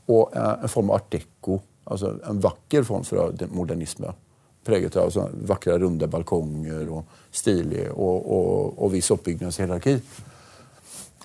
[0.09, 1.59] og uh, en form av art deco.
[1.89, 4.11] Altså en vakker form for modernisme.
[4.65, 9.95] Preget av sånn vakre, runde balkonger og stilig og, og, og viss oppbyggingshierarki.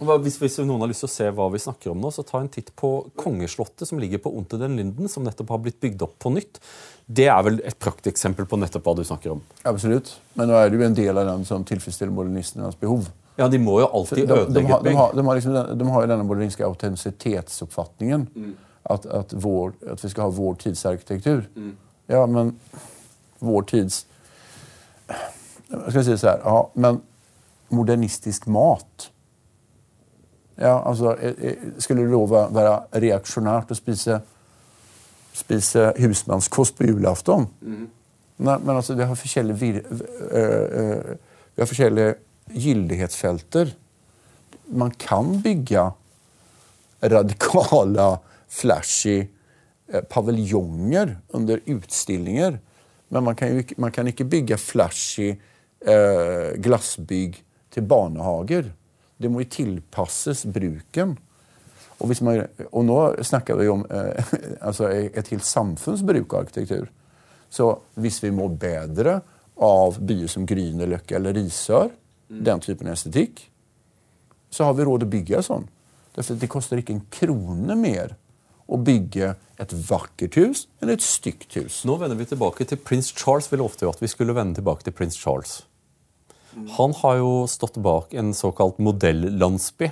[0.01, 2.41] Hvis, hvis, noen har lyst til å se hva vi snakker om nå, så ta
[2.43, 2.91] en titt på
[3.21, 6.59] Kongeslottet som ligger på Unter den Linden, som nettopp har blitt bygd opp på nytt.
[7.07, 9.45] Det er vel et prakteksempel på nettopp hva du snakker om?
[9.71, 10.17] Absolutt.
[10.35, 13.07] Men nå er det jo en del av den som tilfredsstiller modernistenes behov.
[13.39, 16.05] Ja, De må jo alltid ødelegge de, de, de, har, de, har liksom, de har
[16.05, 18.29] jo denne modernistiske autentisitetsoppfatningen.
[18.35, 18.53] Mm.
[18.91, 21.47] At, at, at, vi skal ha vår tids arkitektur.
[21.55, 21.73] Mm.
[22.11, 22.53] Ja, men
[23.41, 24.03] vår tids
[25.09, 27.01] Skal jeg si det så her Ja, men
[27.73, 29.09] modernistisk mat
[30.57, 34.21] ja, altså, eh, eh, Skulle det da være reaksjonært å spise,
[35.35, 37.49] spise husmannskost på julaften?
[37.61, 37.89] Mm.
[38.45, 41.13] Nei, men altså, vi har forskjellige, uh,
[41.55, 42.15] vi har forskjellige
[42.51, 43.71] gyldighetsfelter.
[44.75, 45.85] Man kan bygge
[47.15, 48.09] radikale,
[48.51, 52.59] flashy uh, paviljonger under utstillinger.
[53.15, 55.31] Men man kan, jo, man kan ikke bygge flashy
[55.87, 57.39] uh, glassbygg
[57.71, 58.73] til barnehager.
[59.21, 61.17] Det må jo tilpasses bruken.
[62.03, 64.35] Og, man, og nå snakker vi om eh,
[64.69, 66.91] altså et helt samfunns bruk av arkitektur.
[67.55, 69.21] Så hvis vi må bedre
[69.63, 71.93] av byer som Grünerløkka eller Risør,
[72.29, 72.43] mm.
[72.49, 73.47] den typen estetikk,
[74.51, 75.69] så har vi råd å bygge sånn.
[76.15, 78.17] Derfor det koster ikke en krone mer
[78.71, 81.83] å bygge et vakkert hus enn et stygt hus.
[81.87, 83.51] Nå vender vi tilbake til prins Charles.
[83.53, 85.63] ville ofte at vi skulle vende tilbake til prins Charles.
[86.77, 89.91] Han har jo stått bak en såkalt modellandsby.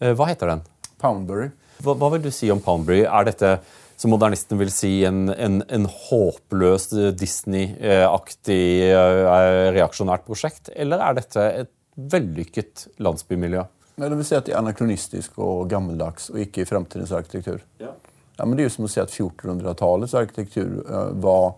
[0.00, 0.64] Eh, hva heter den?
[1.02, 1.50] Poundbury.
[1.82, 3.02] Hva, hva, vil du si om Poundbury?
[3.04, 3.56] Er dette
[4.00, 10.72] som modernisten vil si, en, en, en håpløs Disney-aktig eh, reaksjonært prosjekt?
[10.74, 13.64] Eller er dette et vellykket landsbymiljø?
[13.96, 17.62] Men det vil si at det er anakronistisk og gammeldags og ikke i fremtidens arkitektur.
[17.78, 17.92] Ja.
[18.38, 21.54] ja, men Det er jo som å si at 1400-tallets arkitektur uh, var,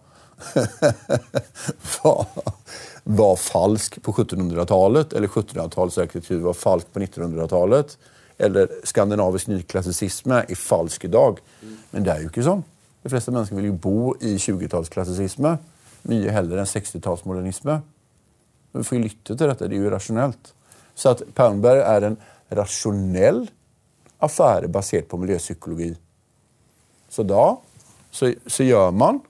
[1.96, 2.26] var,
[3.09, 7.96] var falsk på 1700-tallet, eller 1700-tallets arkitektur var falsk på 1900-tallet.
[8.42, 11.38] Eller skandinavisk nyklassisisme er falsk i dag.
[11.92, 12.64] Men det er jo ikke sånn.
[13.07, 15.54] De fleste mennesker vil jo bo i 20-tallsklassisisme
[16.11, 17.78] mye heller enn 60-tallsmodernisme.
[18.74, 19.70] Vi får jo lytte til dette.
[19.70, 20.50] Det er jo rasjonelt.
[20.98, 22.18] Så at Palmberg er en
[22.59, 23.44] rasjonell
[24.26, 25.92] affære basert på miljøpsykologi.
[27.07, 27.54] Så da
[28.11, 29.22] så, så gjør man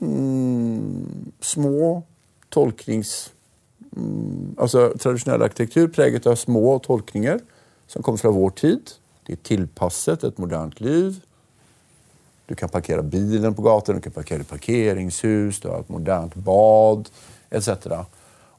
[0.00, 1.98] mm, små
[2.52, 3.30] tolknings...
[3.96, 7.40] Mm, altså tradisjonell arkitektur preget av små tolkninger
[7.90, 8.92] som kommer fra vår tid.
[9.26, 11.18] De er tilpasset et moderne liv.
[12.46, 17.10] Du kan parkere bilen på gaten, du kan parkere parkeringshus, du har et moderne bad
[17.50, 18.02] etc.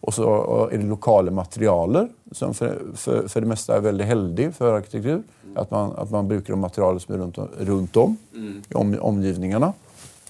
[0.02, 0.28] Og så
[0.72, 5.22] er det lokale materialer, som for, for, for, det meste er veldig heldig for arkitektur.
[5.60, 7.38] At man, at man bruker de materialer som er rundt,
[7.68, 8.56] rundt om mm.
[8.72, 9.72] i om, omgivningene.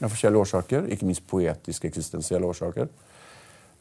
[0.02, 2.90] Av forskjellige årsaker, ikke minst poetiske, eksistensielle årsaker.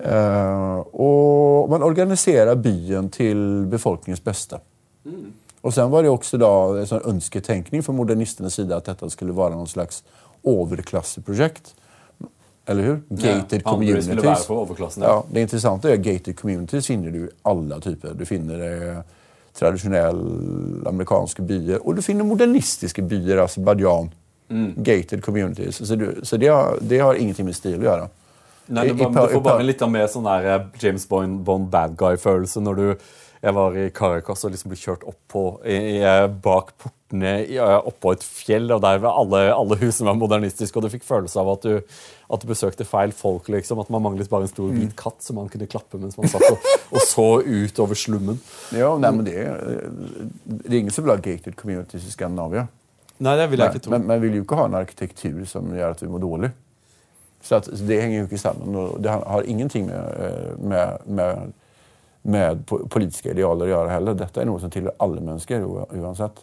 [0.00, 4.60] Uh, og man organiserer byen til befolkningens beste.
[5.04, 5.32] Mm.
[5.60, 9.36] Og sen var det også da en sånn ønsketenkning fra modernistenes side at dette skulle
[9.36, 10.00] være noen slags
[10.48, 11.74] overklasseprosjekt.
[12.70, 13.00] Eller hur?
[13.08, 14.48] Gated ja, communities.
[14.96, 15.06] Ja.
[15.06, 15.16] ja.
[15.30, 18.14] det interessante er at gated communities finner du i alle typer.
[18.14, 19.00] Du finner eh,
[19.58, 23.42] tradisjonelle amerikanske byer, og du finner modernistiske byer.
[23.44, 24.12] Aserbajdsjan.
[24.50, 24.70] Mm.
[24.86, 25.80] Gated communities.
[25.86, 28.08] Så, du, så det, har, det, har, ingenting med stil å gjøre.
[28.70, 31.96] Nei, det, du får bare litt av mer sånn der eh, James Bond, Bond bad
[31.98, 32.86] guy-følelse når du
[33.40, 36.02] jeg var i Caracas og liksom ble kjørt opp på, i,
[36.44, 37.32] bak portene
[37.88, 41.40] oppå et fjell, og der var alle, alle husene var modernistiske, og du fikk følelse
[41.40, 41.94] av at du,
[42.36, 43.48] at du besøkte feil folk.
[43.48, 44.76] liksom, At man manglet bare en stor mm.
[44.76, 48.42] hvit katt som man kunne klappe mens man satt og, og så utover slummen.
[48.76, 49.38] Ja, nei, men det,
[50.44, 52.68] det er ingen som vil ha gated communities i Skandinavia.
[53.20, 53.96] Nei, det vil jeg ikke tro.
[53.96, 56.52] Men men vil jo ikke ha en arkitektur som gjør at vi må dårlig.
[57.42, 58.76] Så Det henger jo ikke sammen.
[58.76, 61.52] og Det har ingenting med, eh, med, med
[62.22, 64.16] med politiske idealer å gjøre heller.
[64.18, 66.42] Dette er noe som tilhører alle mennesker uansett.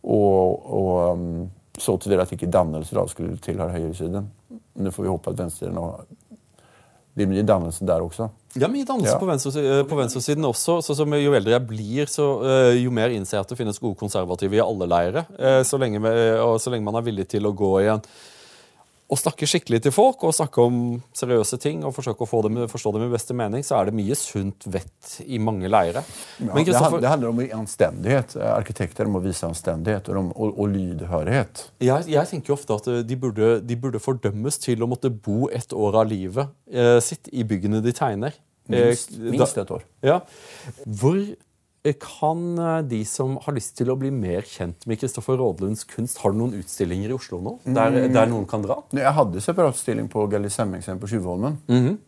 [0.00, 1.48] Og, og um,
[1.80, 4.28] så til det at ikke dannelse da skulle tilhøre høyresiden.
[4.80, 5.80] Nå får vi håpe at venstresiden
[7.18, 8.30] Det mye dannelse der også.
[8.58, 9.18] Ja, mye dannelse ja.
[9.18, 10.80] på, venstre, på venstresiden også.
[10.82, 13.82] så som Jo eldre jeg blir, så, uh, jo mer innser jeg at det finnes
[13.82, 15.26] gode konservative i alle leirer.
[15.34, 16.00] Uh, så, lenge,
[16.62, 18.04] så lenge man er villig til å gå i en
[19.10, 20.76] å snakke skikkelig til folk og snakke om
[21.16, 24.16] seriøse ting og forsøke å dem, forstå dem i beste mening, så er det mye
[24.18, 26.04] sunt vett i mange leire.
[26.38, 28.36] Ja, det, det, handler om anstendighet.
[28.52, 31.64] Arkitekter må vise anstendighet og, og, og lydhørighet.
[31.82, 35.74] Jeg, jeg, tenker ofte at de burde, de burde, fordømmes til å måtte bo et
[35.74, 38.38] år av livet eh, sitt i byggene de tegner.
[38.70, 39.82] Minst, eh, minst et år.
[40.06, 40.20] Ja.
[40.86, 41.18] Hvor
[42.00, 46.20] kan eh, de som har lyst til å bli mer kjent med Kristoffer Rådlunds kunst,
[46.20, 47.56] har du noen utstillinger i Oslo nå?
[47.64, 48.12] Der, mm.
[48.12, 48.82] der noen kan dra?
[48.92, 51.58] Jeg hadde separatstilling på Gally Semmingsen på Tjuvholmen.
[51.68, 51.98] Mm -hmm.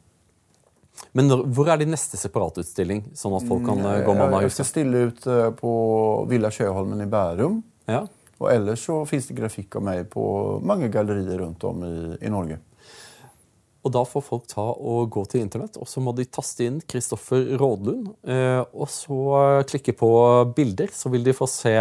[1.13, 3.05] Men når, hvor er din neste separatutstilling?
[3.17, 5.73] Sånn at folk kan mm, gå mann Jeg skal stille ut eh, på
[6.29, 7.63] Villa Sjøholmen i Bærum.
[7.89, 8.05] Ja.
[8.39, 10.25] Og ellers så fins det grafikk av meg på
[10.67, 11.95] mange gallerier rundt om i,
[12.27, 12.59] i Norge.
[13.83, 16.79] Og da får folk ta og gå til internett, og så må de taste inn
[16.87, 18.13] Kristoffer Rådlund.
[18.23, 20.11] Eh, og så klikke på
[20.55, 21.81] bilder, så vil de få se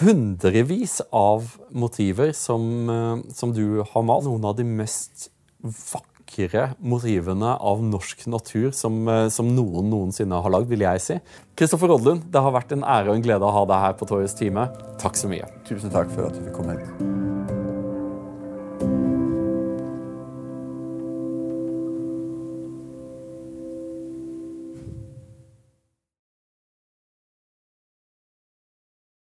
[0.00, 4.24] hundrevis av motiver som, eh, som du har malt.
[4.24, 5.30] Noen av de mest
[5.64, 11.20] vakre motivene av norsk natur som, eh, som noen noensinne har lagd, vil jeg si.
[11.56, 14.06] Kristoffer Rådlund, det har vært en ære og en glede å ha deg her på
[14.06, 14.68] Torjus time.
[14.98, 15.48] Takk så mye.
[15.64, 17.73] Tusen takk for at du fikk komme hit.